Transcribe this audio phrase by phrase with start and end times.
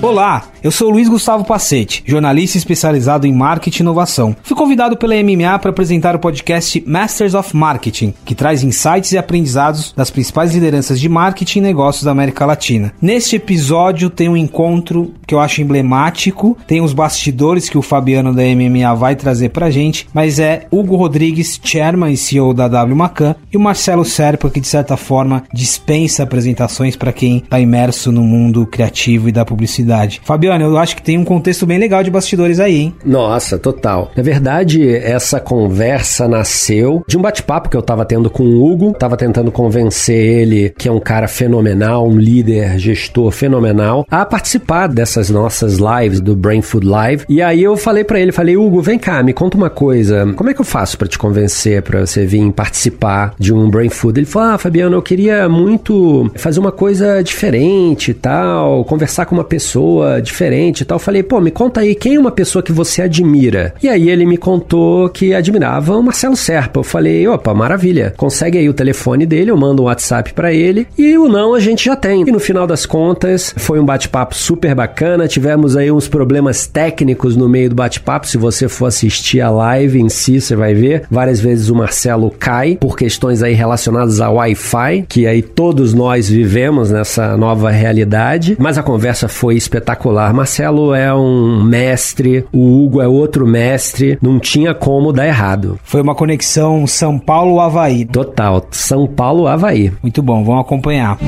[0.00, 4.36] Olá, eu sou Luiz Gustavo Pacete, jornalista especializado em marketing e inovação.
[4.44, 9.18] Fui convidado pela MMA para apresentar o podcast Masters of Marketing, que traz insights e
[9.18, 12.92] aprendizados das principais lideranças de marketing e negócios da América Latina.
[13.02, 18.32] Neste episódio tem um encontro que eu acho emblemático, tem os bastidores que o Fabiano
[18.32, 22.96] da MMA vai trazer pra gente, mas é Hugo Rodrigues, chairman e CEO da W
[22.96, 28.12] Macan, e o Marcelo Serpa, que de certa forma dispensa apresentações para quem está imerso
[28.12, 30.20] no mundo criativo e da publicidade verdade.
[30.22, 32.94] Fabiano, eu acho que tem um contexto bem legal de bastidores aí, hein?
[33.04, 34.12] Nossa, total.
[34.14, 38.92] Na verdade, essa conversa nasceu de um bate-papo que eu tava tendo com o Hugo.
[38.92, 44.88] Tava tentando convencer ele, que é um cara fenomenal, um líder, gestor fenomenal, a participar
[44.88, 47.24] dessas nossas lives, do Brain Food Live.
[47.28, 50.32] E aí eu falei para ele, falei, Hugo, vem cá, me conta uma coisa.
[50.36, 53.88] Como é que eu faço para te convencer, para você vir participar de um Brain
[53.88, 54.20] Food?
[54.20, 59.34] Ele falou, ah, Fabiano, eu queria muito fazer uma coisa diferente e tal, conversar com
[59.34, 60.98] uma pessoa pessoa diferente e tal.
[60.98, 63.72] Falei, pô, me conta aí, quem é uma pessoa que você admira?
[63.80, 66.80] E aí ele me contou que admirava o Marcelo Serpa.
[66.80, 68.12] Eu falei, opa, maravilha.
[68.16, 71.60] Consegue aí o telefone dele, eu mando um WhatsApp para ele e o não a
[71.60, 72.24] gente já tem.
[72.26, 75.28] E no final das contas, foi um bate-papo super bacana.
[75.28, 78.26] Tivemos aí uns problemas técnicos no meio do bate-papo.
[78.26, 81.04] Se você for assistir a live em si, você vai ver.
[81.08, 86.28] Várias vezes o Marcelo cai por questões aí relacionadas ao Wi-Fi, que aí todos nós
[86.28, 88.56] vivemos nessa nova realidade.
[88.58, 90.32] Mas a conversa foi espetacular.
[90.32, 95.78] Marcelo é um mestre, o Hugo é outro mestre, não tinha como dar errado.
[95.84, 98.04] Foi uma conexão São Paulo-Havaí.
[98.06, 99.92] Total, São Paulo-Havaí.
[100.02, 101.18] Muito bom, vamos acompanhar.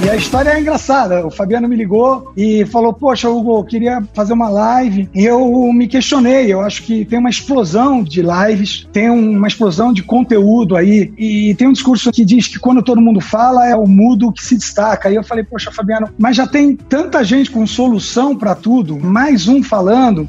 [0.00, 1.26] E a história é engraçada.
[1.26, 5.08] O Fabiano me ligou e falou: Poxa, Hugo, eu queria fazer uma live.
[5.12, 6.52] E eu me questionei.
[6.52, 11.12] Eu acho que tem uma explosão de lives, tem uma explosão de conteúdo aí.
[11.18, 14.44] E tem um discurso que diz que quando todo mundo fala, é o mudo que
[14.44, 15.10] se destaca.
[15.10, 19.48] E eu falei: Poxa, Fabiano, mas já tem tanta gente com solução para tudo, mais
[19.48, 20.28] um falando.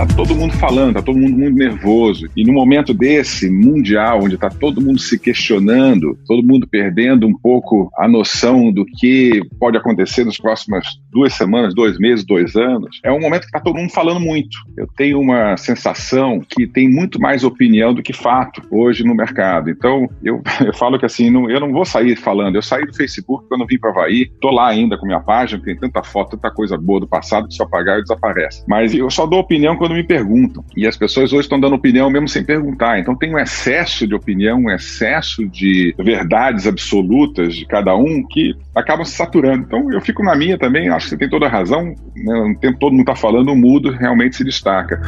[0.00, 2.26] Tá todo mundo falando, tá todo mundo muito nervoso.
[2.34, 7.36] E no momento desse mundial, onde tá todo mundo se questionando, todo mundo perdendo um
[7.36, 13.00] pouco a noção do que pode acontecer nas próximas duas semanas, dois meses, dois anos,
[13.04, 14.56] é um momento que tá todo mundo falando muito.
[14.76, 19.70] Eu tenho uma sensação que tem muito mais opinião do que fato hoje no mercado.
[19.70, 22.56] Então, eu, eu falo que assim, não, eu não vou sair falando.
[22.56, 25.76] Eu saí do Facebook quando vim para Havaí, tô lá ainda com minha página, tem
[25.76, 28.64] tanta foto, tanta coisa boa do passado que se apagar e desaparece.
[28.68, 30.64] Mas eu só dou opinião quando me perguntam.
[30.76, 32.98] E as pessoas hoje estão dando opinião mesmo sem perguntar.
[32.98, 38.54] Então tem um excesso de opinião, um excesso de verdades absolutas de cada um que
[38.74, 39.64] acabam se saturando.
[39.66, 41.94] Então eu fico na minha também, acho que você tem toda a razão.
[42.14, 42.56] Né?
[42.60, 45.00] tempo todo mundo está falando, o mudo realmente se destaca.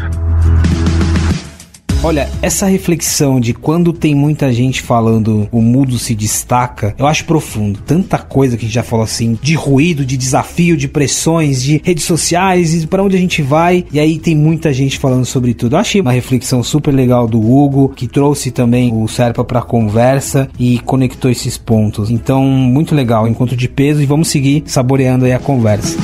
[2.04, 7.24] Olha, essa reflexão de quando tem muita gente falando o mudo se destaca, eu acho
[7.24, 7.78] profundo.
[7.86, 11.80] Tanta coisa que a gente já falou assim, de ruído, de desafio, de pressões, de
[11.84, 13.84] redes sociais e para onde a gente vai.
[13.92, 15.76] E aí tem muita gente falando sobre tudo.
[15.76, 20.48] Eu achei uma reflexão super legal do Hugo, que trouxe também o Serpa para conversa
[20.58, 22.10] e conectou esses pontos.
[22.10, 25.96] Então, muito legal, encontro de peso e vamos seguir saboreando aí a conversa.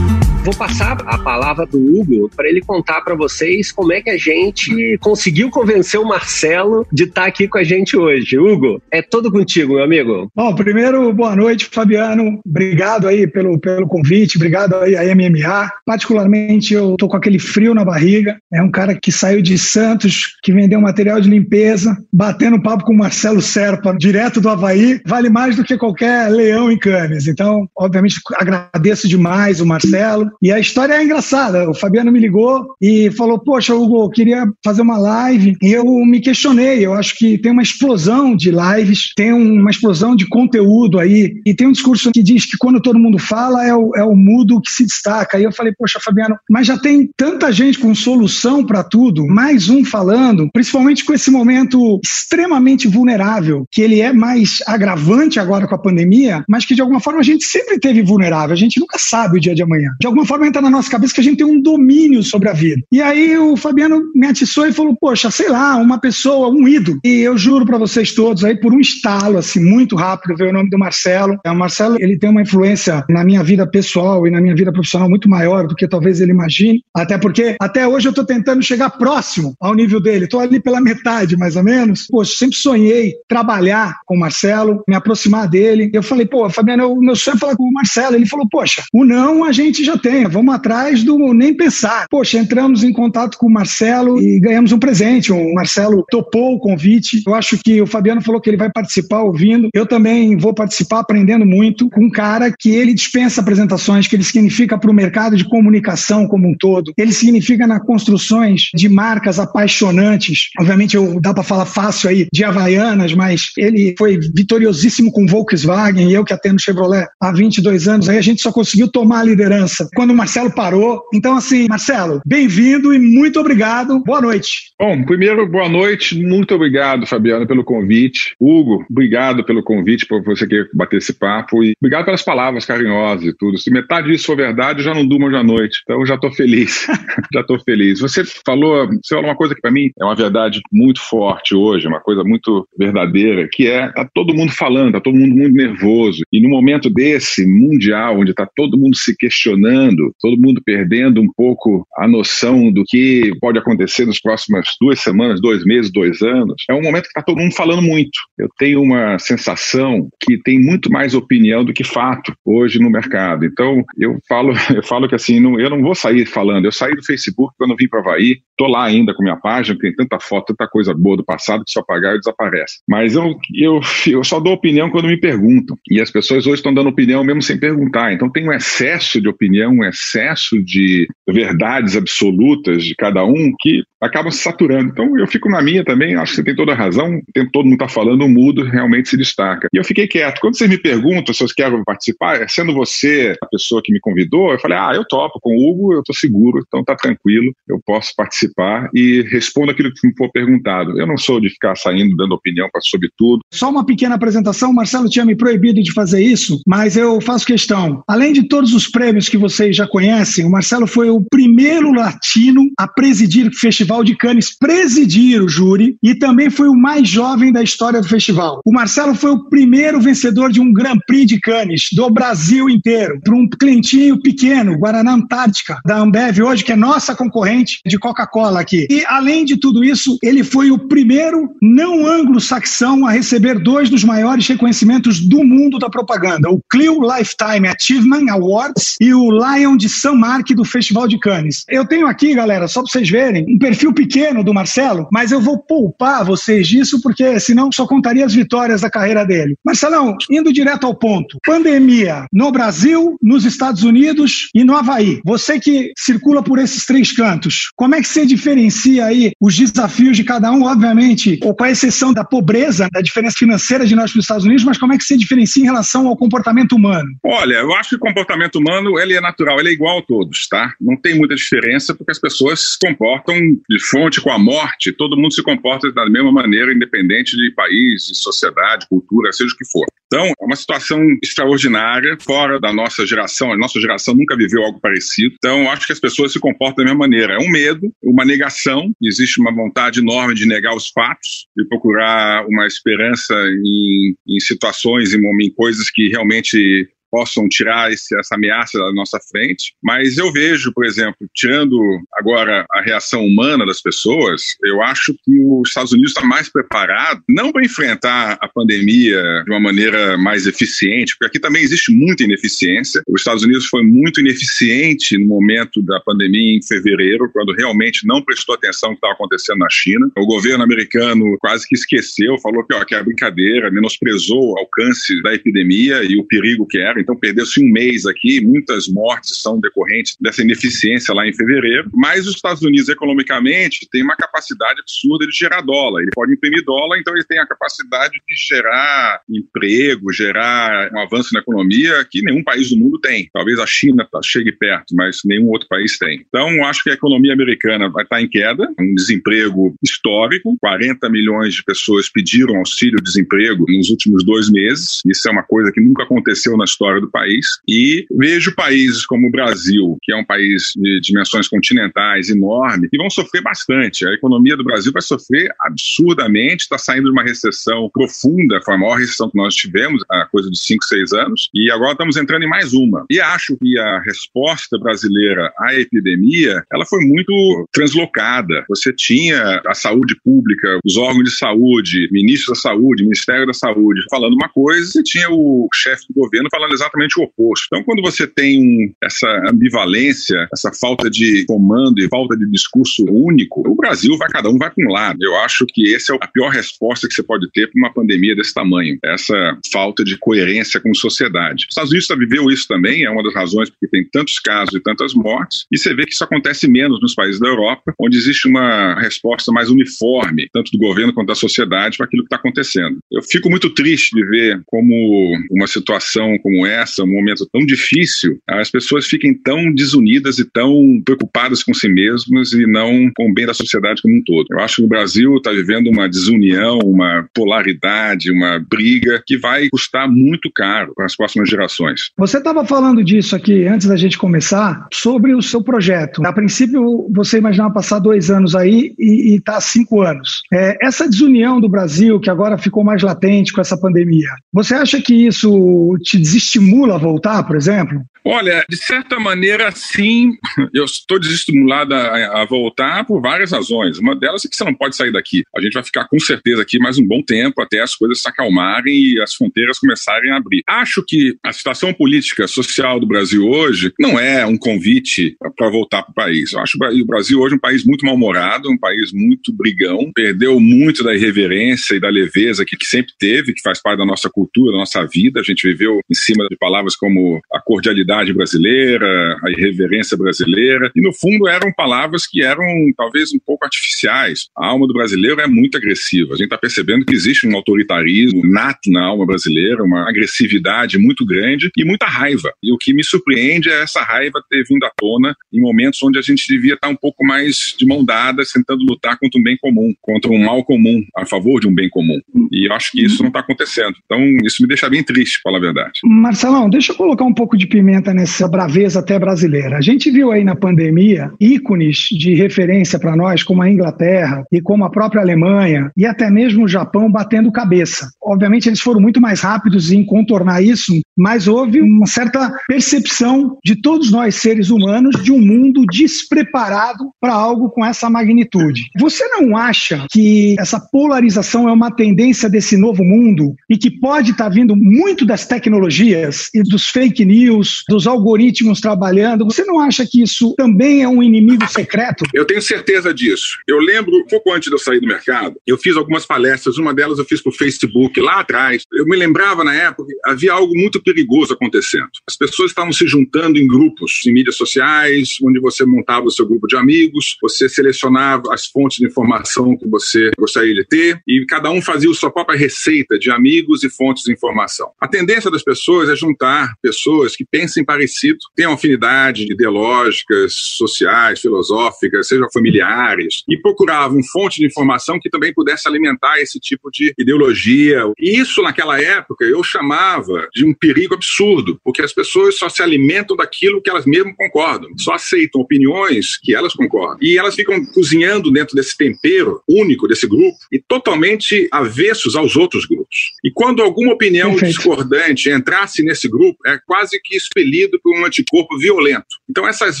[0.48, 4.16] Vou passar a palavra do Hugo para ele contar para vocês como é que a
[4.16, 8.38] gente conseguiu convencer o Marcelo de estar tá aqui com a gente hoje.
[8.38, 10.30] Hugo, é todo contigo, meu amigo.
[10.34, 12.40] Bom, primeiro, boa noite, Fabiano.
[12.46, 15.70] Obrigado aí pelo, pelo convite, obrigado aí a MMA.
[15.84, 18.38] Particularmente, eu tô com aquele frio na barriga.
[18.50, 22.94] É um cara que saiu de Santos, que vendeu material de limpeza, batendo papo com
[22.94, 27.26] o Marcelo Serpa, direto do Havaí, vale mais do que qualquer leão em Cannes.
[27.26, 30.37] Então, obviamente, agradeço demais o Marcelo.
[30.42, 31.68] E a história é engraçada.
[31.68, 35.56] O Fabiano me ligou e falou: Poxa, Hugo, eu queria fazer uma live.
[35.62, 36.84] E eu me questionei.
[36.84, 41.34] Eu acho que tem uma explosão de lives, tem uma explosão de conteúdo aí.
[41.44, 44.14] E tem um discurso que diz que quando todo mundo fala, é o, é o
[44.14, 45.38] mudo que se destaca.
[45.38, 49.68] E eu falei: Poxa, Fabiano, mas já tem tanta gente com solução para tudo, mais
[49.68, 55.74] um falando, principalmente com esse momento extremamente vulnerável, que ele é mais agravante agora com
[55.74, 58.52] a pandemia, mas que de alguma forma a gente sempre teve vulnerável.
[58.52, 59.90] A gente nunca sabe o dia de amanhã.
[60.00, 62.52] De alguma forma entra na nossa cabeça que a gente tem um domínio sobre a
[62.52, 62.82] vida.
[62.90, 66.98] E aí o Fabiano me atiçou e falou: Poxa, sei lá, uma pessoa, um ídolo.
[67.04, 70.52] E eu juro para vocês todos, aí por um estalo, assim, muito rápido, veio o
[70.52, 71.38] nome do Marcelo.
[71.44, 74.72] É, o Marcelo, ele tem uma influência na minha vida pessoal e na minha vida
[74.72, 76.82] profissional muito maior do que talvez ele imagine.
[76.94, 80.24] Até porque, até hoje, eu estou tentando chegar próximo ao nível dele.
[80.24, 82.06] Estou ali pela metade, mais ou menos.
[82.08, 85.90] Poxa, sempre sonhei trabalhar com o Marcelo, me aproximar dele.
[85.92, 88.16] Eu falei, pô, Fabiano, o meu sonho é falar com o Marcelo.
[88.16, 92.06] Ele falou, poxa, o não a gente já tem, vamos atrás do nem pensar.
[92.10, 95.32] Poxa, entramos em contato com o Marcelo e ganhamos um presente.
[95.32, 97.22] O Marcelo topou o convite.
[97.26, 99.68] Eu acho que o Fabiano falou que ele vai participar ouvindo.
[99.74, 104.24] Eu também vou participar aprendendo muito com um cara que ele dispensa apresentações, que ele
[104.24, 106.92] significa para o mercado de comunicação como um todo.
[106.96, 110.48] Ele significa nas construções de marcas apaixonantes.
[110.58, 116.08] Obviamente, eu, dá para falar fácil aí de Havaianas, mas ele foi vitoriosíssimo com Volkswagen
[116.08, 118.08] e eu que atendo Chevrolet há 22 anos.
[118.08, 121.02] Aí a gente só conseguiu tomar a liderança quando o Marcelo parou.
[121.12, 124.00] Então, assim, Marcelo, bem-vindo e muito obrigado.
[124.04, 124.68] Boa noite.
[124.78, 126.16] Bom, primeiro, boa noite.
[126.22, 128.36] Muito obrigado, Fabiano, pelo convite.
[128.38, 131.64] Hugo, obrigado pelo convite, por você querer bater esse papo.
[131.64, 133.58] E obrigado pelas palavras carinhosas e tudo.
[133.58, 135.80] Se metade disso for verdade, eu já não durmo hoje à noite.
[135.82, 136.86] Então, já estou feliz.
[137.34, 137.98] já estou feliz.
[137.98, 141.88] Você falou, você falou uma coisa que para mim é uma verdade muito forte hoje,
[141.88, 146.22] uma coisa muito verdadeira, que é tá todo mundo falando, tá todo mundo muito nervoso.
[146.32, 149.87] E no momento desse mundial, onde tá todo mundo se questionando,
[150.20, 155.40] todo mundo perdendo um pouco a noção do que pode acontecer nas próximas duas semanas,
[155.40, 158.18] dois meses, dois anos, é um momento que tá todo mundo falando muito.
[158.38, 163.44] Eu tenho uma sensação que tem muito mais opinião do que fato hoje no mercado.
[163.44, 166.64] Então, eu falo, eu falo que assim, não, eu não vou sair falando.
[166.64, 169.94] Eu saí do Facebook quando vim para Havaí, tô lá ainda com minha página, tem
[169.94, 172.80] tanta foto, tanta coisa boa do passado que se eu apagar eu desaparece.
[172.88, 175.76] Mas eu, eu, eu só dou opinião quando me perguntam.
[175.90, 178.12] E as pessoas hoje estão dando opinião mesmo sem perguntar.
[178.12, 183.82] Então tem um excesso de opinião, um excesso de verdades absolutas de cada um que
[184.00, 184.90] acabam se saturando.
[184.90, 187.50] Então eu fico na minha também, acho que você tem toda a razão, o tempo
[187.52, 189.68] todo mundo está falando, o mudo realmente se destaca.
[189.72, 190.40] E eu fiquei quieto.
[190.40, 194.52] Quando vocês me perguntam se eu quero participar, sendo você a pessoa que me convidou,
[194.52, 197.80] eu falei, ah, eu topo, com o Hugo eu estou seguro, então tá tranquilo, eu
[197.84, 200.98] posso participar e respondo aquilo que me for perguntado.
[200.98, 203.40] Eu não sou de ficar saindo dando opinião sobre tudo.
[203.52, 208.02] Só uma pequena apresentação, Marcelo tinha me proibido de fazer isso, mas eu faço questão.
[208.06, 212.70] Além de todos os prêmios que vocês já conhecem, o Marcelo foi o primeiro latino
[212.78, 217.52] a presidir o Festival de Cannes, presidir o júri, e também foi o mais jovem
[217.52, 218.60] da história do festival.
[218.64, 223.20] O Marcelo foi o primeiro vencedor de um Grand Prix de Cannes do Brasil inteiro,
[223.22, 228.60] para um clientinho pequeno, Guaraná Antártica, da Ambev hoje, que é nossa concorrente de Coca-Cola
[228.60, 228.86] aqui.
[228.90, 234.04] E além de tudo isso, ele foi o primeiro não anglo-saxão a receber dois dos
[234.04, 239.88] maiores reconhecimentos do mundo da propaganda, o Clio Lifetime Achievement Awards e o Lion de
[239.88, 241.64] San Mark do Festival de Cannes.
[241.68, 245.40] Eu tenho aqui, galera, só para vocês verem, um perfil pequeno do Marcelo, mas eu
[245.40, 249.56] vou poupar vocês disso porque senão só contaria as vitórias da carreira dele.
[249.64, 251.38] Marcelão, indo direto ao ponto.
[251.44, 255.20] Pandemia no Brasil, nos Estados Unidos e no Havaí.
[255.24, 260.16] Você que circula por esses três cantos, como é que você diferencia aí os desafios
[260.16, 264.12] de cada um, obviamente, ou com a exceção da pobreza, da diferença financeira de nós
[264.12, 267.08] para os Estados Unidos, mas como é que você diferencia em relação ao comportamento humano?
[267.24, 270.48] Olha, eu acho que o comportamento humano ele é natural, ele é igual a todos,
[270.48, 270.74] tá?
[270.80, 273.36] Não tem muita diferença porque as pessoas se comportam
[273.68, 278.06] de fonte com a morte, todo mundo se comporta da mesma maneira, independente de país,
[278.06, 279.86] de sociedade, cultura, seja o que for.
[280.06, 283.52] Então, é uma situação extraordinária, fora da nossa geração.
[283.52, 285.34] A nossa geração nunca viveu algo parecido.
[285.36, 287.34] Então, acho que as pessoas se comportam da mesma maneira.
[287.34, 292.46] É um medo, uma negação, existe uma vontade enorme de negar os fatos, de procurar
[292.46, 298.78] uma esperança em, em situações, em, em coisas que realmente possam tirar esse, essa ameaça
[298.78, 299.74] da nossa frente.
[299.82, 301.78] Mas eu vejo, por exemplo, tirando
[302.14, 307.22] agora a reação humana das pessoas, eu acho que os Estados Unidos está mais preparado,
[307.28, 312.24] não para enfrentar a pandemia de uma maneira mais eficiente, porque aqui também existe muita
[312.24, 313.02] ineficiência.
[313.08, 318.22] Os Estados Unidos foi muito ineficiente no momento da pandemia em fevereiro, quando realmente não
[318.22, 320.10] prestou atenção no que estava acontecendo na China.
[320.16, 325.20] O governo americano quase que esqueceu, falou que, ó, que é brincadeira, menosprezou o alcance
[325.22, 329.60] da epidemia e o perigo que era então perdeu-se um mês aqui, muitas mortes são
[329.60, 335.26] decorrentes dessa ineficiência lá em fevereiro, mas os Estados Unidos, economicamente, tem uma capacidade absurda
[335.26, 336.02] de gerar dólar.
[336.02, 341.30] Ele pode imprimir dólar, então ele tem a capacidade de gerar emprego, gerar um avanço
[341.32, 343.28] na economia que nenhum país do mundo tem.
[343.32, 346.24] Talvez a China tá, chegue perto, mas nenhum outro país tem.
[346.28, 351.54] Então, acho que a economia americana vai estar em queda, um desemprego histórico, 40 milhões
[351.54, 355.00] de pessoas pediram auxílio-desemprego nos últimos dois meses.
[355.06, 359.28] Isso é uma coisa que nunca aconteceu na história do país e vejo países como
[359.28, 364.06] o Brasil, que é um país de dimensões continentais enorme, que vão sofrer bastante.
[364.06, 368.78] A economia do Brasil vai sofrer absurdamente, está saindo de uma recessão profunda, foi a
[368.78, 372.42] maior recessão que nós tivemos há coisa de 5, 6 anos, e agora estamos entrando
[372.42, 373.04] em mais uma.
[373.10, 378.64] E acho que a resposta brasileira à epidemia, ela foi muito translocada.
[378.68, 384.04] Você tinha a saúde pública, os órgãos de saúde, ministro da saúde, Ministério da Saúde
[384.10, 387.66] falando uma coisa, e tinha o chefe do governo falando exatamente o oposto.
[387.66, 393.62] Então, quando você tem essa ambivalência, essa falta de comando e falta de discurso único,
[393.68, 395.18] o Brasil vai, cada um vai para um lado.
[395.22, 398.34] Eu acho que essa é a pior resposta que você pode ter para uma pandemia
[398.34, 401.64] desse tamanho, essa falta de coerência com sociedade.
[401.64, 404.80] Os Estados Unidos viveu isso também, é uma das razões porque tem tantos casos e
[404.80, 408.48] tantas mortes, e você vê que isso acontece menos nos países da Europa, onde existe
[408.48, 412.98] uma resposta mais uniforme, tanto do governo quanto da sociedade, para aquilo que está acontecendo.
[413.10, 418.38] Eu fico muito triste de ver como uma situação como essa, um momento tão difícil,
[418.46, 423.34] as pessoas fiquem tão desunidas e tão preocupadas com si mesmas e não com o
[423.34, 424.46] bem da sociedade como um todo.
[424.50, 429.68] Eu acho que o Brasil está vivendo uma desunião, uma polaridade, uma briga que vai
[429.68, 432.10] custar muito caro para as próximas gerações.
[432.16, 436.24] Você estava falando disso aqui antes da gente começar, sobre o seu projeto.
[436.24, 440.42] A princípio, você imaginava passar dois anos aí e está cinco anos.
[440.52, 445.00] É, essa desunião do Brasil, que agora ficou mais latente com essa pandemia, você acha
[445.00, 446.18] que isso te
[446.58, 448.02] desestimula a voltar, por exemplo?
[448.24, 450.32] Olha, de certa maneira, sim.
[450.74, 453.98] Eu estou desestimulado a, a, voltar por várias razões.
[453.98, 455.44] Uma delas é que você não pode sair daqui.
[455.56, 458.28] A gente vai ficar com certeza aqui mais um bom tempo até as coisas se
[458.28, 460.62] acalmarem e as fronteiras começarem a abrir.
[460.68, 466.02] Acho que a situação política social do Brasil hoje não é um convite para voltar
[466.02, 466.52] para o país.
[466.52, 471.02] Eu acho o Brasil hoje um país muito mal-humorado, um país muito brigão, perdeu muito
[471.02, 474.72] da irreverência e da leveza que, que sempre teve, que faz parte da nossa cultura,
[474.72, 475.40] da nossa vida.
[475.40, 481.02] A gente viveu em cima de palavras como a cordialidade brasileira, a irreverência brasileira, e
[481.02, 482.64] no fundo eram palavras que eram
[482.96, 484.46] talvez um pouco artificiais.
[484.56, 486.34] A alma do brasileiro é muito agressiva.
[486.34, 491.26] A gente está percebendo que existe um autoritarismo nato na alma brasileira, uma agressividade muito
[491.26, 492.52] grande e muita raiva.
[492.62, 496.18] E o que me surpreende é essa raiva ter vindo à tona em momentos onde
[496.18, 499.56] a gente devia estar um pouco mais de mão dada, tentando lutar contra um bem
[499.60, 502.18] comum, contra um mal comum, a favor de um bem comum.
[502.52, 503.94] E eu acho que isso não está acontecendo.
[504.04, 506.00] Então, isso me deixa bem triste, para falar a verdade.
[506.04, 509.76] Marcelão, deixa eu colocar um pouco de pimenta nessa braveza até brasileira.
[509.76, 514.60] A gente viu aí na pandemia ícones de referência para nós, como a Inglaterra e
[514.60, 518.10] como a própria Alemanha e até mesmo o Japão batendo cabeça.
[518.22, 523.80] Obviamente, eles foram muito mais rápidos em contornar isso, mas houve uma certa percepção de
[523.80, 528.88] todos nós, seres humanos, de um mundo despreparado para algo com essa magnitude.
[528.98, 534.32] Você não acha que essa polarização é uma tendência desse novo mundo e que pode
[534.32, 539.44] estar tá vindo muito das tecnologias e dos fake news, dos algoritmos trabalhando?
[539.44, 542.24] Você não acha que isso também é um inimigo secreto?
[542.34, 543.58] Eu tenho certeza disso.
[543.66, 546.94] Eu lembro, um pouco antes de eu sair do mercado, eu fiz algumas palestras, uma
[546.94, 548.82] delas eu fiz para o Facebook lá atrás.
[548.92, 552.08] Eu me lembrava na época havia algo muito perigoso acontecendo.
[552.26, 556.46] As pessoas estavam se juntando em grupos, em mídias sociais, onde você montava o seu
[556.46, 561.44] grupo de amigos, você selecionava as fontes de informação que você gostaria de ter e
[561.46, 564.90] cada um fazia a sua própria receita de amigos e fontes de informação.
[565.00, 572.28] A tendência das pessoas é juntar pessoas que pensem parecido, tenham afinidade ideológicas, sociais, filosóficas,
[572.28, 578.02] sejam familiares, e procuravam fonte de informação que também pudesse alimentar esse tipo de ideologia.
[578.18, 582.82] E isso, naquela época, eu chamava de um perigo absurdo, porque as pessoas só se
[582.82, 587.18] alimentam daquilo que elas mesmas concordam, só aceitam opiniões que elas concordam.
[587.20, 592.86] E elas ficam cozinhando dentro desse tempero único desse grupo e totalmente avessos aos outros
[592.86, 593.32] grupos.
[593.44, 594.74] E quando alguma opinião Perfeito.
[594.74, 599.26] discordante entrasse nesse grupo, é quase que expelido por um anticorpo violento.
[599.48, 600.00] Então, essas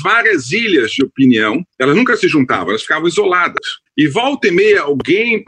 [0.00, 3.78] várias ilhas de opinião, elas nunca se juntavam, elas ficavam isoladas.
[3.98, 5.42] E volta e meia alguém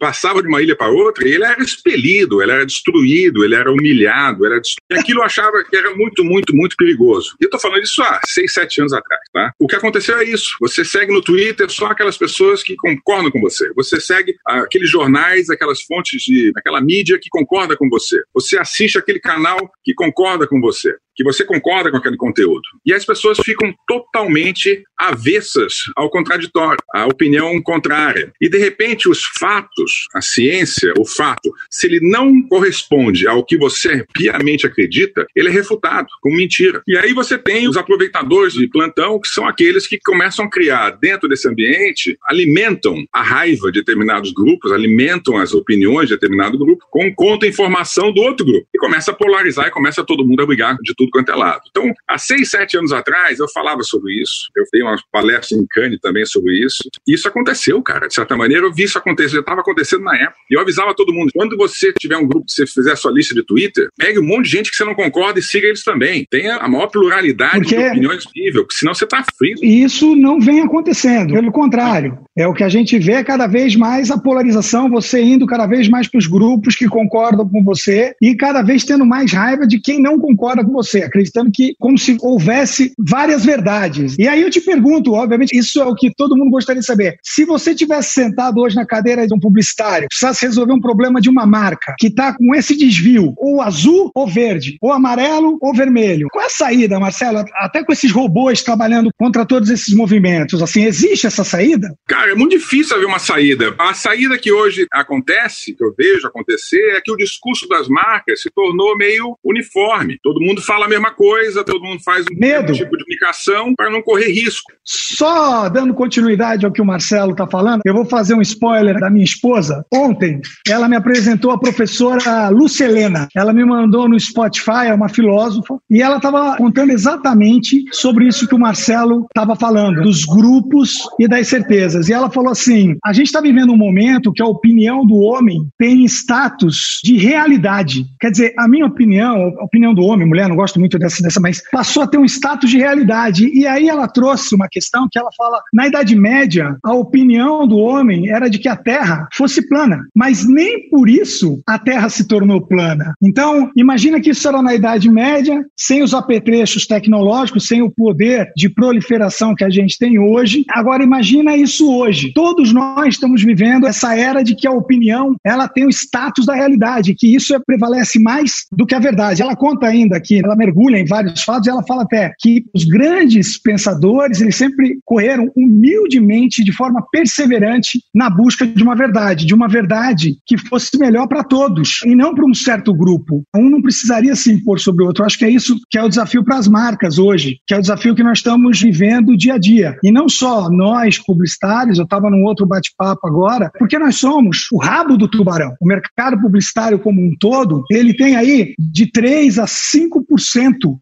[0.00, 3.70] passava de uma ilha para outra e ele era expelido, ele era destruído, ele era
[3.70, 4.60] humilhado, era
[4.90, 7.36] e aquilo eu achava que era muito, muito, muito perigoso.
[7.40, 9.52] E eu estou falando isso há seis, sete anos atrás, tá?
[9.60, 10.56] O que aconteceu é isso.
[10.60, 13.72] Você segue no Twitter só aquelas pessoas que concordam com você.
[13.74, 18.20] Você segue aqueles jornais, aquelas fontes de, aquela mídia que concorda com você.
[18.34, 22.62] Você assiste aquele canal que concorda com você que você concorda com aquele conteúdo.
[22.84, 28.32] E as pessoas ficam totalmente avessas ao contraditório, à opinião contrária.
[28.40, 33.56] E de repente os fatos, a ciência, o fato, se ele não corresponde ao que
[33.56, 36.82] você piamente acredita, ele é refutado como mentira.
[36.86, 40.90] E aí você tem os aproveitadores de plantão, que são aqueles que começam a criar
[40.90, 46.84] dentro desse ambiente, alimentam a raiva de determinados grupos, alimentam as opiniões de determinado grupo
[46.90, 48.66] com contra-informação do outro grupo.
[48.74, 51.62] E começa a polarizar e começa todo mundo a brigar de tudo quanto é lado.
[51.70, 54.48] Então, há seis, sete anos atrás, eu falava sobre isso.
[54.56, 56.88] Eu dei uma palestra em Cannes também sobre isso.
[57.06, 58.08] E isso aconteceu, cara.
[58.08, 59.34] De certa maneira, eu vi isso acontecer.
[59.34, 60.38] Já estava acontecendo na época.
[60.50, 63.12] E eu avisava todo mundo: quando você tiver um grupo que você fizer a sua
[63.12, 65.82] lista de Twitter, pegue um monte de gente que você não concorda e siga eles
[65.82, 66.26] também.
[66.30, 67.76] Tenha a maior pluralidade Porque...
[67.76, 69.56] de opiniões possível, porque senão você está frio.
[69.62, 71.32] E isso não vem acontecendo.
[71.34, 75.46] Pelo contrário, é o que a gente vê cada vez mais a polarização, você indo
[75.46, 79.32] cada vez mais para os grupos que concordam com você e cada vez tendo mais
[79.32, 84.16] raiva de quem não concorda com você, acreditando que como se houvesse várias verdades.
[84.18, 87.16] E aí eu te pergunto, obviamente, isso é o que todo mundo gostaria de saber.
[87.22, 91.28] Se você tivesse sentado hoje na cadeira de um publicitário, precisasse resolver um problema de
[91.28, 96.28] uma marca que está com esse desvio, ou azul ou verde, ou amarelo ou vermelho,
[96.30, 97.44] qual é a saída, Marcelo?
[97.54, 101.94] Até com esses robôs trabalhando contra todos esses movimentos, assim, existe essa saída?
[102.06, 103.74] Cara, é muito difícil haver uma saída.
[103.78, 108.42] A saída que hoje acontece, que eu vejo acontecer, é que o discurso das marcas
[108.42, 110.18] se tornou meio uniforme.
[110.22, 112.72] Todo mundo fala a mesma coisa, todo mundo faz o Medo.
[112.72, 114.72] tipo de comunicação para não correr risco.
[114.84, 119.10] Só dando continuidade ao que o Marcelo está falando, eu vou fazer um spoiler da
[119.10, 119.84] minha esposa.
[119.92, 123.28] Ontem, ela me apresentou a professora Lucelena.
[123.34, 128.46] Ela me mandou no Spotify, é uma filósofa, e ela estava contando exatamente sobre isso
[128.46, 132.08] que o Marcelo estava falando, dos grupos e das certezas.
[132.08, 135.68] E ela falou assim: a gente está vivendo um momento que a opinião do homem
[135.78, 138.06] tem status de realidade.
[138.20, 141.40] Quer dizer, a minha opinião, a opinião do homem, mulher, não gosto muito dessa, dessa,
[141.40, 143.50] mas passou a ter um status de realidade.
[143.52, 147.78] E aí ela trouxe uma questão que ela fala: na Idade Média, a opinião do
[147.78, 152.24] homem era de que a Terra fosse plana, mas nem por isso a Terra se
[152.26, 153.14] tornou plana.
[153.22, 158.50] Então, imagina que isso era na Idade Média, sem os apetrechos tecnológicos, sem o poder
[158.56, 160.64] de proliferação que a gente tem hoje.
[160.70, 162.32] Agora, imagina isso hoje.
[162.34, 166.54] Todos nós estamos vivendo essa era de que a opinião ela tem o status da
[166.54, 169.42] realidade, que isso é, prevalece mais do que a verdade.
[169.42, 172.84] Ela conta ainda que ela mergulha em vários fatos e ela fala até que os
[172.84, 179.54] grandes pensadores eles sempre correram humildemente, de forma perseverante, na busca de uma verdade, de
[179.54, 183.42] uma verdade que fosse melhor para todos e não para um certo grupo.
[183.54, 185.22] Um não precisaria se impor sobre o outro.
[185.22, 187.78] Eu acho que é isso que é o desafio para as marcas hoje, que é
[187.78, 189.96] o desafio que nós estamos vivendo dia a dia.
[190.02, 194.78] E não só nós, publicitários, eu estava num outro bate-papo agora, porque nós somos o
[194.78, 195.74] rabo do tubarão.
[195.80, 200.23] O mercado publicitário como um todo, ele tem aí de 3 a 5%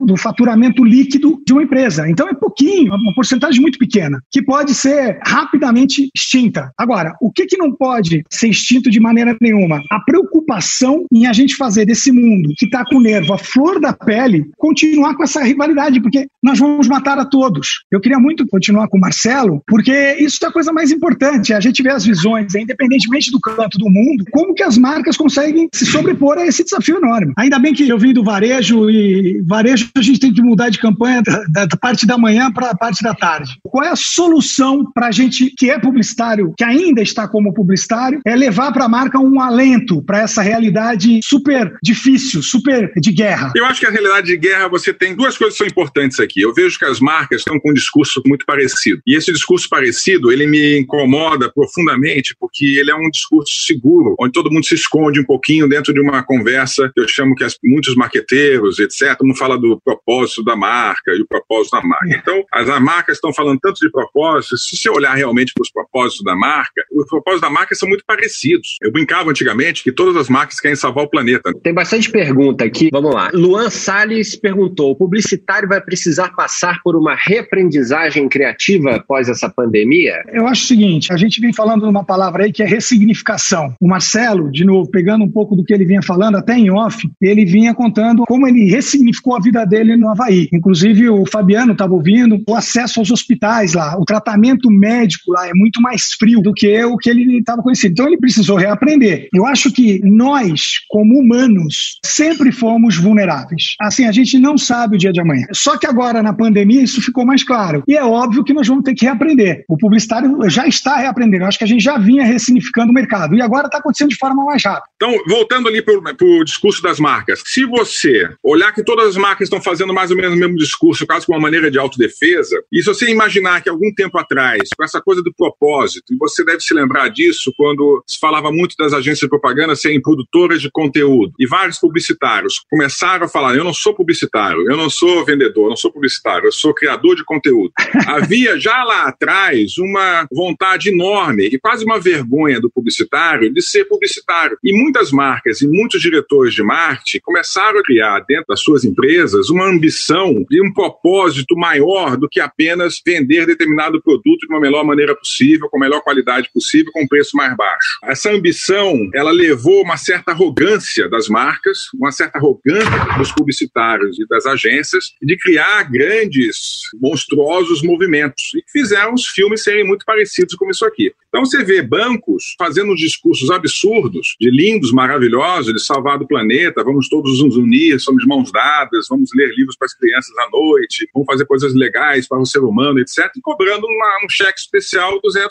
[0.00, 2.08] do faturamento líquido de uma empresa.
[2.08, 6.70] Então é pouquinho, uma porcentagem muito pequena, que pode ser rapidamente extinta.
[6.78, 9.82] Agora, o que, que não pode ser extinto de maneira nenhuma?
[9.90, 13.80] A preocupação em a gente fazer desse mundo que está com o nervo à flor
[13.80, 17.84] da pele, continuar com essa rivalidade, porque nós vamos matar a todos.
[17.90, 21.54] Eu queria muito continuar com o Marcelo, porque isso é a coisa mais importante.
[21.54, 25.68] A gente vê as visões, independentemente do canto do mundo, como que as marcas conseguem
[25.72, 27.32] se sobrepor a esse desafio enorme.
[27.38, 30.78] Ainda bem que eu vim do varejo e varejo a gente tem que mudar de
[30.78, 33.58] campanha da, da parte da manhã para a parte da tarde.
[33.62, 38.20] Qual é a solução para a gente que é publicitário, que ainda está como publicitário,
[38.26, 43.52] é levar para a marca um alento para essa realidade super difícil, super de guerra?
[43.54, 46.40] Eu acho que a realidade de guerra você tem duas coisas que são importantes aqui.
[46.40, 49.00] Eu vejo que as marcas estão com um discurso muito parecido.
[49.06, 54.32] E esse discurso parecido, ele me incomoda profundamente porque ele é um discurso seguro, onde
[54.32, 57.56] todo mundo se esconde um pouquinho dentro de uma conversa que eu chamo que as,
[57.64, 62.16] muitos marqueteiros, etc., não fala do propósito da marca e o propósito da marca.
[62.16, 66.24] Então, as marcas estão falando tanto de propósito, se você olhar realmente para os propósitos
[66.24, 68.76] da marca, os propósitos da marca são muito parecidos.
[68.82, 71.52] Eu brincava antigamente que todas as marcas querem salvar o planeta.
[71.62, 72.88] Tem bastante pergunta aqui.
[72.92, 73.30] Vamos lá.
[73.32, 80.22] Luan Salles perguntou: o publicitário vai precisar passar por uma reaprendizagem criativa após essa pandemia?
[80.32, 83.74] Eu acho o seguinte: a gente vem falando numa palavra aí que é ressignificação.
[83.80, 87.08] O Marcelo, de novo, pegando um pouco do que ele vinha falando, até em off,
[87.20, 90.48] ele vinha contando como ele ressignificou a vida dele no Havaí.
[90.52, 95.52] Inclusive, o Fabiano estava ouvindo o acesso aos hospitais lá, o tratamento médico lá é
[95.54, 97.92] muito mais frio do que o que ele estava conhecendo.
[97.92, 99.28] Então, ele precisou reaprender.
[99.32, 103.74] Eu acho que nós, como humanos, sempre fomos vulneráveis.
[103.80, 105.46] Assim, a gente não sabe o dia de amanhã.
[105.52, 107.82] Só que agora, na pandemia, isso ficou mais claro.
[107.86, 109.64] E é óbvio que nós vamos ter que reaprender.
[109.68, 111.44] O publicitário já está reaprendendo.
[111.44, 113.34] Eu acho que a gente já vinha ressignificando o mercado.
[113.34, 114.91] E agora está acontecendo de forma mais rápida.
[115.02, 117.42] Então, voltando ali para o discurso das marcas.
[117.44, 121.04] Se você olhar que todas as marcas estão fazendo mais ou menos o mesmo discurso,
[121.04, 122.62] quase com uma maneira de autodefesa, defesa.
[122.72, 126.44] E se você imaginar que algum tempo atrás, com essa coisa do propósito, e você
[126.44, 130.70] deve se lembrar disso quando se falava muito das agências de propaganda serem produtoras de
[130.70, 135.64] conteúdo, e vários publicitários começaram a falar: eu não sou publicitário, eu não sou vendedor,
[135.64, 137.72] eu não sou publicitário, eu sou criador de conteúdo.
[138.06, 143.84] Havia já lá atrás uma vontade enorme e quase uma vergonha do publicitário de ser
[143.86, 144.56] publicitário.
[144.62, 149.48] E muitas marcas e muitos diretores de marketing começaram a criar dentro das suas empresas
[149.48, 154.84] uma ambição de um propósito maior do que apenas vender determinado produto de uma melhor
[154.84, 157.98] maneira possível, com a melhor qualidade possível, com preço mais baixo.
[158.04, 164.26] Essa ambição, ela levou uma certa arrogância das marcas, uma certa arrogância dos publicitários e
[164.26, 170.68] das agências de criar grandes, monstruosos movimentos e fizeram os filmes serem muito parecidos com
[170.68, 171.14] isso aqui.
[171.32, 177.08] Então você vê bancos fazendo discursos absurdos, de lindos, maravilhosos, de salvar do planeta, vamos
[177.08, 181.24] todos nos unir, somos mãos dadas, vamos ler livros para as crianças à noite, vamos
[181.24, 185.48] fazer coisas legais para o ser humano, etc., e cobrando uma, um cheque especial 200%.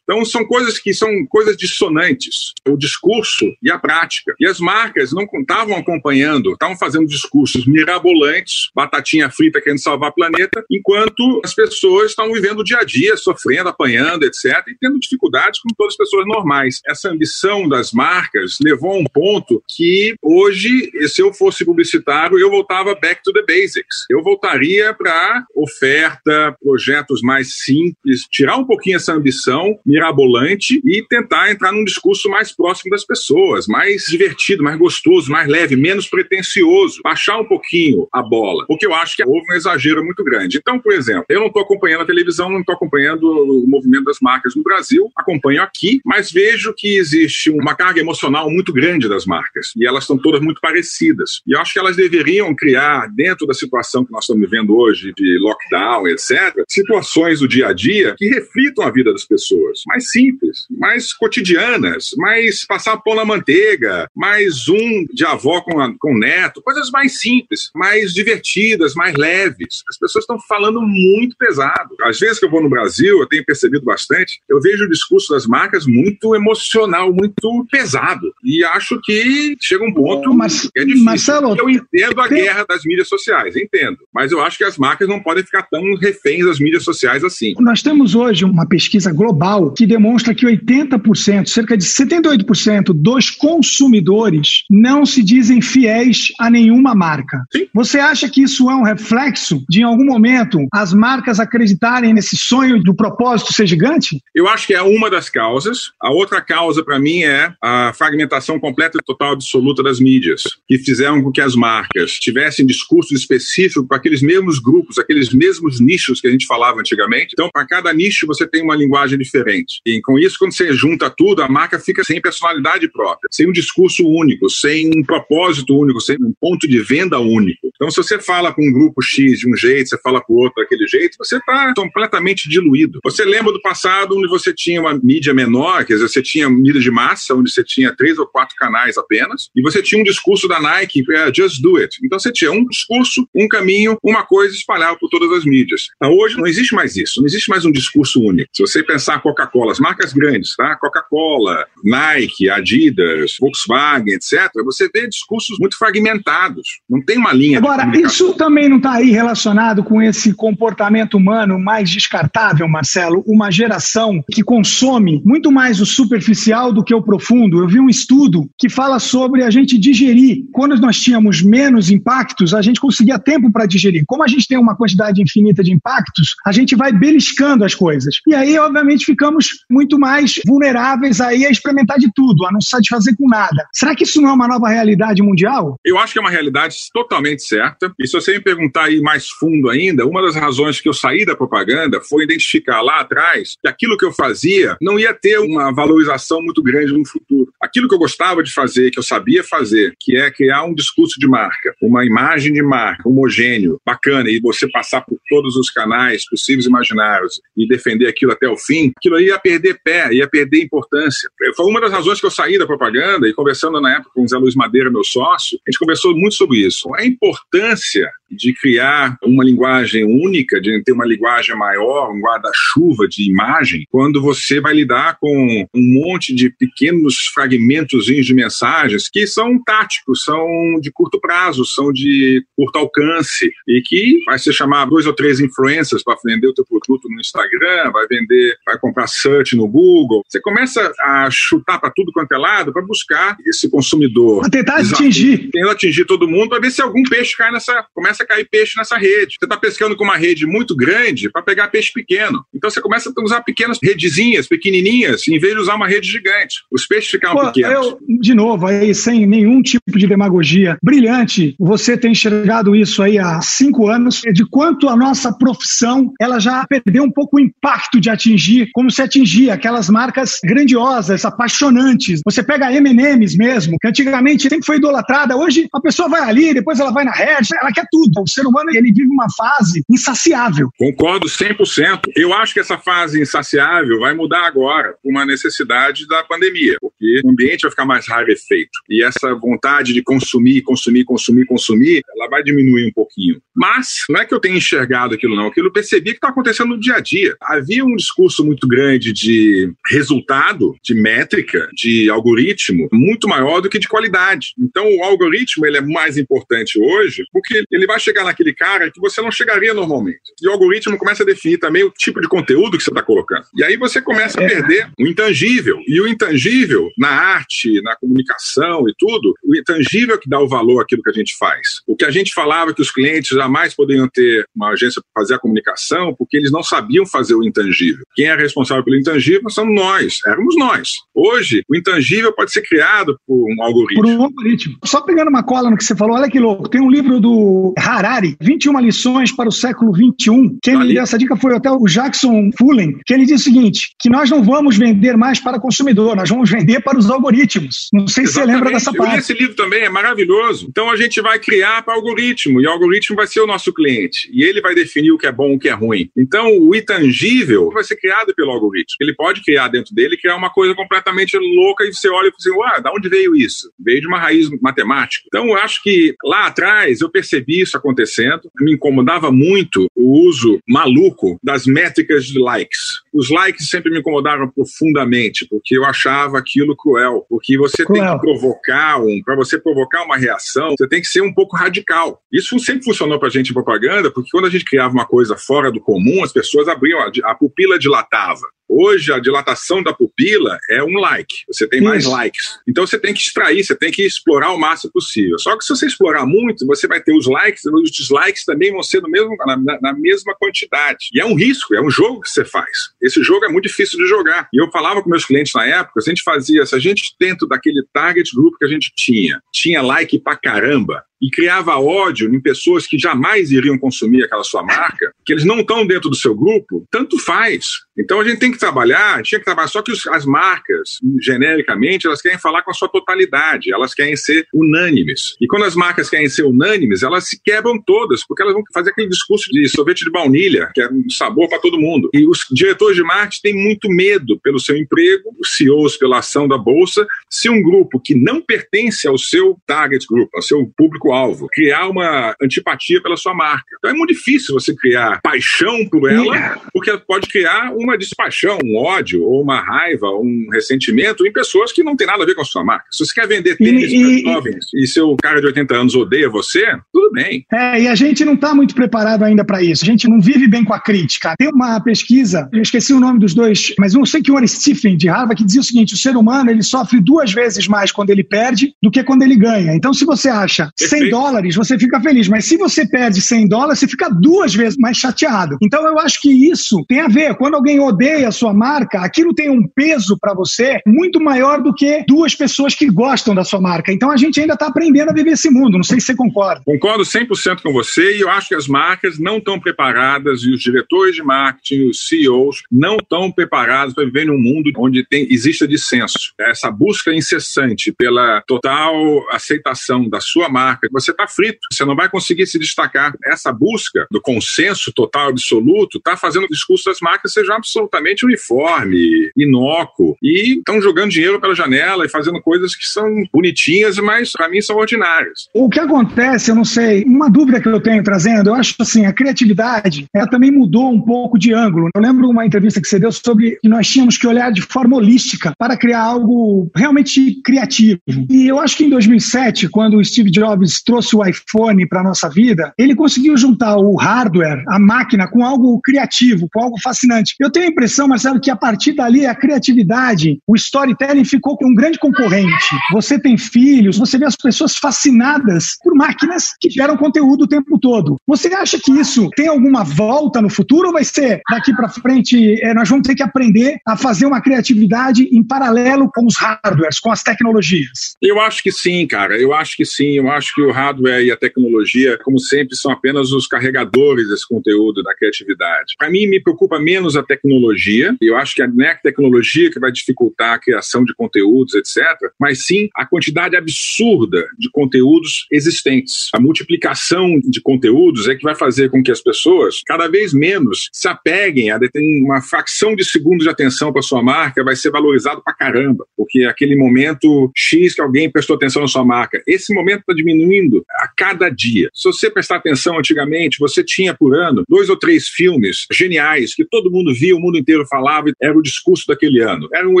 [0.02, 4.34] Então são coisas que são coisas dissonantes, o discurso e a prática.
[4.40, 10.14] E as marcas não estavam acompanhando, estavam fazendo discursos mirabolantes, batatinha frita querendo salvar o
[10.14, 15.03] planeta, enquanto as pessoas estão vivendo o dia a dia, sofrendo, apanhando, etc., e tendo
[15.04, 16.80] dificuldades como todas as pessoas normais.
[16.86, 22.50] Essa ambição das marcas levou a um ponto que hoje, se eu fosse publicitário, eu
[22.50, 24.06] voltava back to the basics.
[24.10, 31.50] Eu voltaria para oferta, projetos mais simples, tirar um pouquinho essa ambição mirabolante e tentar
[31.50, 37.00] entrar num discurso mais próximo das pessoas, mais divertido, mais gostoso, mais leve, menos pretencioso,
[37.02, 40.58] baixar um pouquinho a bola, porque eu acho que houve um exagero muito grande.
[40.58, 44.18] Então, por exemplo, eu não estou acompanhando a televisão, não estou acompanhando o movimento das
[44.20, 49.24] marcas no Brasil, acompanho aqui, mas vejo que existe uma carga emocional muito grande das
[49.26, 51.40] marcas e elas estão todas muito parecidas.
[51.46, 55.12] E eu acho que elas deveriam criar, dentro da situação que nós estamos vivendo hoje,
[55.16, 60.10] de lockdown, etc., situações do dia a dia que reflitam a vida das pessoas, mais
[60.10, 66.18] simples, mais cotidianas, mais passar pão na manteiga, mais um de avó com, a, com
[66.18, 69.82] neto, coisas mais simples, mais divertidas, mais leves.
[69.88, 71.94] As pessoas estão falando muito pesado.
[72.02, 75.32] Às vezes que eu vou no Brasil, eu tenho percebido bastante, eu vejo o discurso
[75.32, 78.32] das marcas muito emocional, muito pesado.
[78.42, 81.04] E acho que chega um ponto Mas, que é difícil.
[81.04, 82.42] Marcelo, eu entendo a tem...
[82.42, 83.98] guerra das mídias sociais, entendo.
[84.12, 87.54] Mas eu acho que as marcas não podem ficar tão reféns das mídias sociais assim.
[87.58, 94.64] Nós temos hoje uma pesquisa global que demonstra que 80%, cerca de 78% dos consumidores
[94.70, 97.44] não se dizem fiéis a nenhuma marca.
[97.52, 97.66] Sim.
[97.74, 102.36] Você acha que isso é um reflexo de, em algum momento, as marcas acreditarem nesse
[102.36, 104.20] sonho do propósito ser gigante?
[104.34, 105.92] Eu acho que é uma das causas.
[106.00, 110.78] A outra causa, para mim, é a fragmentação completa e total absoluta das mídias, que
[110.78, 116.20] fizeram com que as marcas tivessem discursos específicos para aqueles mesmos grupos, aqueles mesmos nichos
[116.20, 117.30] que a gente falava antigamente.
[117.32, 119.80] Então, para cada nicho, você tem uma linguagem diferente.
[119.86, 123.52] E com isso, quando você junta tudo, a marca fica sem personalidade própria, sem um
[123.52, 127.68] discurso único, sem um propósito único, sem um ponto de venda único.
[127.74, 130.36] Então, se você fala com um grupo X de um jeito, você fala com o
[130.36, 133.00] outro daquele jeito, você está completamente diluído.
[133.04, 136.80] Você lembra do passado onde você tinha uma mídia menor, quer dizer, você tinha mídia
[136.80, 140.48] de massa, onde você tinha três ou quatro canais apenas, e você tinha um discurso
[140.48, 141.98] da Nike, que é just do it.
[142.04, 145.88] Então, você tinha um discurso, um caminho, uma coisa espalhada por todas as mídias.
[145.96, 148.50] Então, hoje não existe mais isso, não existe mais um discurso único.
[148.54, 150.76] Se você pensar Coca-Cola, as marcas grandes, tá?
[150.76, 156.80] Coca-Cola, Nike, Adidas, Volkswagen, etc., você vê discursos muito fragmentados.
[156.88, 157.58] Não tem uma linha.
[157.58, 163.22] Agora, isso também não está aí relacionado com esse comportamento humano mais descartável, Marcelo?
[163.26, 167.58] Uma geração que consome muito mais o superficial do que o profundo.
[167.58, 170.44] Eu vi um estudo que fala sobre a gente digerir.
[170.52, 174.04] Quando nós tínhamos menos impactos, a gente conseguia tempo para digerir.
[174.06, 178.20] Como a gente tem uma quantidade infinita de impactos, a gente vai beliscando as coisas.
[178.26, 182.70] E aí, obviamente, ficamos muito mais vulneráveis aí a experimentar de tudo, a não se
[182.70, 183.66] satisfazer com nada.
[183.72, 185.78] Será que isso não é uma nova realidade mundial?
[185.84, 187.92] Eu acho que é uma realidade totalmente certa.
[187.98, 191.24] E se você me perguntar aí mais fundo ainda, uma das razões que eu saí
[191.24, 194.33] da propaganda foi identificar lá atrás que aquilo que eu fazia
[194.80, 197.52] não ia ter uma valorização muito grande no futuro.
[197.60, 201.18] Aquilo que eu gostava de fazer, que eu sabia fazer, que é criar um discurso
[201.18, 206.28] de marca, uma imagem de marca homogêneo, bacana, e você passar por todos os canais
[206.28, 210.62] possíveis e imaginários e defender aquilo até o fim, aquilo ia perder pé, ia perder
[210.62, 211.28] importância.
[211.56, 214.28] Foi uma das razões que eu saí da propaganda e conversando na época com o
[214.28, 216.92] Zé Luiz Madeira, meu sócio, a gente conversou muito sobre isso.
[216.94, 223.28] A importância de criar uma linguagem única, de ter uma linguagem maior, um guarda-chuva de
[223.28, 229.62] imagem, quando você vai lidar com um monte de pequenos fragmentos de mensagens que são
[229.62, 235.06] táticos, são de curto prazo, são de curto alcance e que vai se chamar dois
[235.06, 239.56] ou três influencers para vender o teu produto no Instagram, vai vender, vai comprar search
[239.56, 240.22] no Google.
[240.28, 244.40] Você começa a chutar para tudo quanto é lado para buscar esse consumidor.
[244.40, 245.50] Pra tentar atingir.
[245.50, 248.74] Tentando atingir todo mundo para ver se algum peixe cai nessa, começa a cair peixe
[248.76, 249.36] nessa rede.
[249.38, 252.44] Você está pescando com uma rede muito grande para pegar peixe pequeno.
[252.54, 256.64] Então você começa a usar pequenas redezinhas, pequenininhas, em vez de usar uma rede gigante.
[256.70, 257.86] Os peixes ficam Pô, pequenos.
[257.86, 263.18] Eu, de novo, aí, sem nenhum tipo de demagogia, brilhante, você tem enxergado isso aí
[263.18, 268.00] há cinco anos, de quanto a nossa profissão ela já perdeu um pouco o impacto
[268.00, 272.20] de atingir, como se atingia aquelas marcas grandiosas, apaixonantes.
[272.24, 276.80] Você pega M&M's mesmo, que antigamente sempre foi idolatrada, hoje a pessoa vai ali, depois
[276.80, 278.03] ela vai na rede, ela quer tudo.
[278.18, 280.70] O ser humano ele vive uma fase insaciável.
[280.78, 282.00] Concordo 100%.
[282.16, 287.30] Eu acho que essa fase insaciável vai mudar agora, uma necessidade da pandemia, porque o
[287.30, 288.70] ambiente vai ficar mais rarefeito.
[288.88, 293.40] E essa vontade de consumir, consumir, consumir, consumir, ela vai diminuir um pouquinho.
[293.54, 295.46] Mas não é que eu tenha enxergado aquilo, não.
[295.46, 297.36] Aquilo eu percebi que está acontecendo no dia a dia.
[297.42, 303.78] Havia um discurso muito grande de resultado, de métrica, de algoritmo, muito maior do que
[303.78, 304.54] de qualidade.
[304.58, 309.00] Então, o algoritmo ele é mais importante hoje porque ele vai chegar naquele cara que
[309.00, 310.20] você não chegaria normalmente.
[310.42, 313.44] E o algoritmo começa a definir também o tipo de conteúdo que você está colocando.
[313.54, 315.78] E aí você começa a perder o intangível.
[315.86, 320.48] E o intangível, na arte, na comunicação e tudo, o intangível é que dá o
[320.48, 321.80] valor àquilo que a gente faz.
[321.86, 325.34] O que a gente falava que os clientes jamais poderiam ter uma agência para fazer
[325.34, 328.04] a comunicação porque eles não sabiam fazer o intangível.
[328.14, 330.94] Quem é responsável pelo intangível somos nós, éramos nós.
[331.14, 334.02] Hoje, o intangível pode ser criado por um algoritmo.
[334.02, 334.76] Por um algoritmo.
[334.84, 336.68] Só pegando uma cola no que você falou, olha que louco.
[336.68, 340.58] Tem um livro do Harari, 21 lições para o século 21.
[340.62, 343.90] Quem me deu essa dica foi até o Jackson Fullen, que ele diz o seguinte,
[344.00, 347.88] que nós não vamos vender mais para consumidor, nós vamos vender para os algoritmos.
[347.92, 348.28] Não sei Exatamente.
[348.28, 349.10] se você lembra dessa parte.
[349.10, 350.66] Eu li esse livro também, é maravilhoso.
[350.70, 354.30] Então a gente vai criar para algoritmo, e o algoritmo vai ser o nosso cliente.
[354.32, 356.08] E ele vai definir o que é bom e o que é ruim.
[356.16, 358.96] Então o intangível vai ser criado pelo algoritmo.
[359.00, 362.36] Ele pode criar dentro dele, criar uma coisa completamente louca e você olha e fala
[362.38, 363.70] assim, ué, da onde veio isso?
[363.78, 365.24] Veio de uma raiz matemática.
[365.26, 370.58] Então eu acho que lá atrás eu percebi isso acontecendo, me incomodava muito o uso
[370.68, 372.80] maluco das métricas de likes.
[373.12, 378.02] Os likes sempre me incomodaram profundamente, porque eu achava aquilo cruel, porque você cruel.
[378.02, 381.56] tem que provocar um, para você provocar uma reação, você tem que ser um pouco
[381.56, 382.20] radical.
[382.32, 385.36] Isso sempre funcionou para a gente em propaganda, porque quando a gente criava uma coisa
[385.36, 388.42] fora do comum, as pessoas abriam, a, a pupila dilatava.
[388.68, 391.34] Hoje, a dilatação da pupila é um like.
[391.46, 392.12] Você tem mais Isso.
[392.12, 392.58] likes.
[392.66, 395.38] Então, você tem que extrair, você tem que explorar o máximo possível.
[395.38, 398.82] Só que se você explorar muito, você vai ter os likes, os dislikes também vão
[398.82, 401.08] ser no mesmo, na, na, mesma quantidade.
[401.12, 402.70] E é um risco, é um jogo que você faz.
[403.02, 404.48] Esse jogo é muito difícil de jogar.
[404.52, 407.14] E eu falava com meus clientes na época, se a gente fazia, se a gente
[407.20, 412.34] dentro daquele target group que a gente tinha, tinha like pra caramba, e criava ódio
[412.34, 416.16] em pessoas que jamais iriam consumir aquela sua marca, que eles não estão dentro do
[416.16, 417.64] seu grupo, tanto faz.
[417.98, 422.06] Então a gente tem que trabalhar, tinha que trabalhar, só que os, as marcas, genericamente,
[422.06, 425.34] elas querem falar com a sua totalidade, elas querem ser unânimes.
[425.40, 428.90] E quando as marcas querem ser unânimes, elas se quebram todas, porque elas vão fazer
[428.90, 432.10] aquele discurso de sorvete de baunilha, que é um sabor para todo mundo.
[432.12, 436.46] E os diretores de marketing têm muito medo pelo seu emprego, os CEOs pela ação
[436.46, 440.70] da bolsa, se um grupo que não pertence ao seu target group, ao seu
[441.14, 443.64] público-alvo, criar uma antipatia pela sua marca.
[443.78, 448.58] Então é muito difícil você criar paixão por ela, porque pode criar um uma despaixão,
[448.64, 452.34] um ódio, ou uma raiva, um ressentimento em pessoas que não tem nada a ver
[452.34, 452.86] com a sua marca.
[452.90, 453.92] Se você quer vender tênis
[454.24, 457.44] para jovens e seu cara de 80 anos odeia você, tudo bem.
[457.52, 459.84] É, e a gente não está muito preparado ainda para isso.
[459.84, 461.34] A gente não vive bem com a crítica.
[461.38, 464.96] Tem uma pesquisa, eu esqueci o nome dos dois, mas eu sei que o Stephen
[464.96, 468.08] de Harvard que dizia o seguinte: o ser humano ele sofre duas vezes mais quando
[468.08, 469.74] ele perde do que quando ele ganha.
[469.74, 470.70] Então, se você acha.
[470.98, 474.78] 100 dólares, você fica feliz, mas se você perde 100 dólares, você fica duas vezes
[474.78, 475.56] mais chateado.
[475.62, 477.34] Então, eu acho que isso tem a ver.
[477.36, 481.74] Quando alguém odeia a sua marca, aquilo tem um peso para você muito maior do
[481.74, 483.92] que duas pessoas que gostam da sua marca.
[483.92, 485.76] Então a gente ainda está aprendendo a viver esse mundo.
[485.76, 486.62] Não sei se você concorda.
[486.64, 490.60] Concordo 100% com você e eu acho que as marcas não estão preparadas e os
[490.60, 495.66] diretores de marketing, os CEOs, não estão preparados para viver num mundo onde tem, exista
[495.66, 496.32] dissenso.
[496.38, 498.94] Essa busca incessante pela total
[499.30, 503.14] aceitação da sua marca, você está frito, você não vai conseguir se destacar.
[503.24, 509.30] Essa busca do consenso total absoluto está fazendo o discurso das marcas seja absolutamente uniforme,
[509.36, 514.48] inócuo, e estão jogando dinheiro pela janela e fazendo coisas que são bonitinhas, mas para
[514.48, 515.48] mim são ordinárias.
[515.52, 519.06] O que acontece, eu não sei uma dúvida que eu tenho trazendo, eu acho assim,
[519.06, 521.88] a criatividade, ela também mudou um pouco de ângulo.
[521.94, 524.96] Eu lembro uma entrevista que você deu sobre que nós tínhamos que olhar de forma
[524.96, 528.00] holística para criar algo realmente criativo.
[528.30, 532.28] E eu acho que em 2007, quando o Steve Jobs trouxe o iPhone para nossa
[532.28, 537.34] vida, ele conseguiu juntar o hardware, a máquina, com algo criativo, com algo fascinante.
[537.40, 541.66] Eu tenho a impressão, Marcelo, que a partir dali a criatividade, o storytelling ficou com
[541.66, 542.76] um grande concorrente.
[542.92, 547.78] Você tem filhos, você vê as pessoas fascinadas por máquinas que geram conteúdo o tempo
[547.78, 548.16] todo.
[548.26, 552.60] Você acha que isso tem alguma volta no futuro ou vai ser daqui para frente,
[552.62, 556.98] é, nós vamos ter que aprender a fazer uma criatividade em paralelo com os hardwares,
[556.98, 558.16] com as tecnologias?
[558.22, 559.38] Eu acho que sim, cara.
[559.38, 560.18] Eu acho que sim.
[560.18, 564.46] Eu acho que o hardware e a tecnologia, como sempre, são apenas os carregadores desse
[564.46, 565.94] conteúdo, da criatividade.
[565.98, 568.14] Para mim, me preocupa menos a tecnologia.
[568.20, 572.04] Eu acho que não é a tecnologia que vai dificultar a criação de conteúdos, etc.,
[572.38, 576.30] mas sim a quantidade absurda de conteúdos existentes.
[576.34, 580.88] A multiplicação de conteúdos é que vai fazer com que as pessoas cada vez menos
[580.92, 581.78] se apeguem a
[582.22, 586.44] uma fração de segundo de atenção para sua marca, vai ser valorizado para caramba, porque
[586.44, 590.53] aquele momento X que alguém prestou atenção na sua marca, esse momento está diminuindo
[590.90, 591.88] a cada dia.
[591.94, 596.64] Se você prestar atenção antigamente, você tinha por ano dois ou três filmes geniais que
[596.64, 599.68] todo mundo via, o mundo inteiro falava, era o discurso daquele ano.
[599.72, 600.00] Era um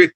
[0.00, 0.12] ET,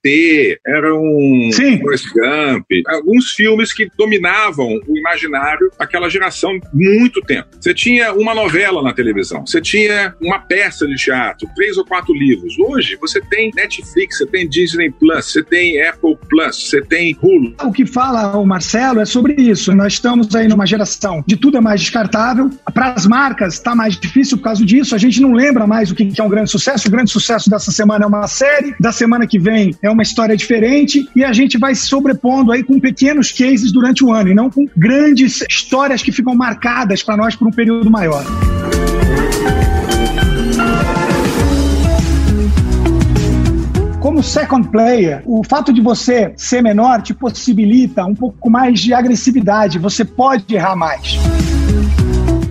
[0.67, 1.79] era um Sim.
[1.79, 7.49] Forrest Gump, alguns filmes que dominavam o imaginário daquela geração muito tempo.
[7.61, 12.15] Você tinha uma novela na televisão, você tinha uma peça de teatro, três ou quatro
[12.15, 12.59] livros.
[12.59, 17.55] Hoje você tem Netflix, você tem Disney Plus, você tem Apple Plus, você tem Hulu.
[17.63, 19.75] O que fala o Marcelo é sobre isso.
[19.75, 19.95] Nós
[20.29, 22.51] estamos aí numa geração de tudo é mais descartável.
[22.73, 24.95] Para as marcas está mais difícil por causa disso.
[24.95, 26.87] A gente não lembra mais o que é um grande sucesso.
[26.89, 30.37] O grande sucesso dessa semana é uma série, da semana que vem é uma história
[30.37, 34.35] diferente e a gente vai se sobrepondo aí com pequenos cases durante o ano e
[34.35, 38.25] não com grandes histórias que ficam marcadas para nós por um período maior.
[44.19, 48.93] Como second player, o fato de você ser menor te possibilita um pouco mais de
[48.93, 51.19] agressividade, você pode errar mais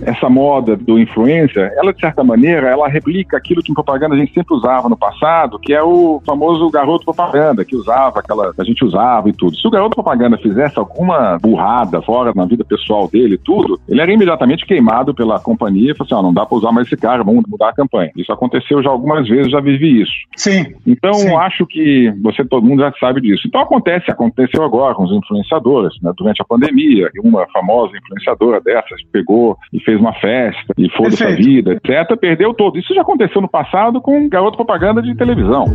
[0.08, 4.18] essa moda do influencer, ela de certa maneira, ela replica aquilo que em propaganda a
[4.18, 8.64] gente sempre usava no passado, que é o famoso garoto propaganda, que usava aquela, a
[8.64, 9.56] gente usava e tudo.
[9.56, 14.00] Se o garoto propaganda fizesse alguma burrada fora na vida pessoal dele e tudo, ele
[14.00, 16.96] era imediatamente queimado pela companhia e falou assim, oh, não dá para usar mais esse
[16.96, 18.10] cara, vamos mudar a campanha.
[18.16, 20.12] Isso aconteceu já algumas vezes, já vivi isso.
[20.36, 20.74] Sim.
[20.86, 21.34] Então, Sim.
[21.36, 23.46] acho que você, todo mundo já sabe disso.
[23.46, 26.12] Então acontece, aconteceu agora com os influenciadores, né?
[26.16, 31.30] durante a pandemia, uma famosa influenciadora dessas pegou e fez uma festa e foda-se a
[31.30, 32.78] vida, etc., perdeu todo.
[32.78, 35.66] Isso já aconteceu no passado com garoto propaganda de televisão.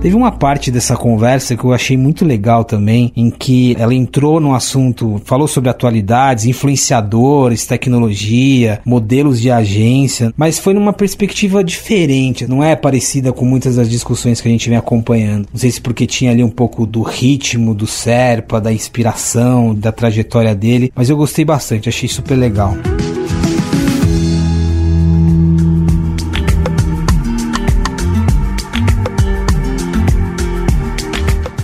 [0.00, 4.40] Teve uma parte dessa conversa que eu achei muito legal também, em que ela entrou
[4.40, 12.46] no assunto, falou sobre atualidades, influenciadores, tecnologia, modelos de agência, mas foi numa perspectiva diferente,
[12.46, 15.48] não é parecida com muitas das discussões que a gente vem acompanhando.
[15.52, 19.92] Não sei se porque tinha ali um pouco do ritmo, do Serpa, da inspiração, da
[19.92, 22.74] trajetória dele, mas eu gostei bastante, achei super legal.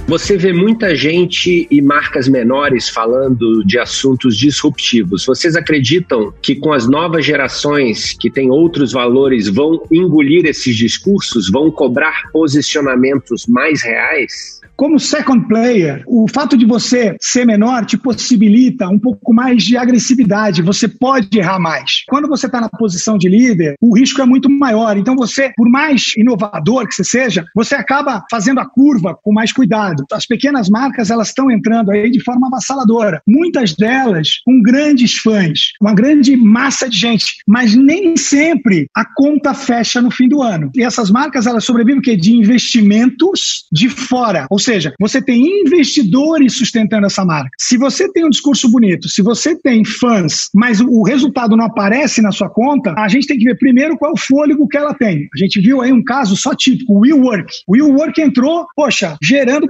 [0.09, 5.27] Você vê muita gente e marcas menores falando de assuntos disruptivos.
[5.27, 11.51] Vocês acreditam que com as novas gerações que têm outros valores vão engolir esses discursos,
[11.51, 14.61] vão cobrar posicionamentos mais reais?
[14.77, 19.75] Como second player, o fato de você ser menor te possibilita um pouco mais de
[19.75, 22.03] agressividade, você pode errar mais.
[22.07, 24.99] Quando você está na posição de líder, o risco é muito maior.
[24.99, 29.51] Então, você, por mais inovador que você seja, você acaba fazendo a curva com mais
[29.51, 29.96] cuidado.
[30.13, 33.21] As pequenas marcas, elas estão entrando aí de forma avassaladora.
[33.27, 39.55] Muitas delas com grandes fãs, uma grande massa de gente, mas nem sempre a conta
[39.55, 40.71] fecha no fim do ano.
[40.75, 42.17] E essas marcas, elas sobrevivem o quê?
[42.17, 44.47] De investimentos de fora.
[44.51, 47.51] Ou seja, você tem investidores sustentando essa marca.
[47.59, 52.23] Se você tem um discurso bonito, se você tem fãs, mas o resultado não aparece
[52.23, 54.95] na sua conta, a gente tem que ver primeiro qual é o fôlego que ela
[54.95, 55.29] tem.
[55.35, 57.53] A gente viu aí um caso só típico, o WeWork.
[57.67, 59.69] O WeWork entrou, poxa, gerando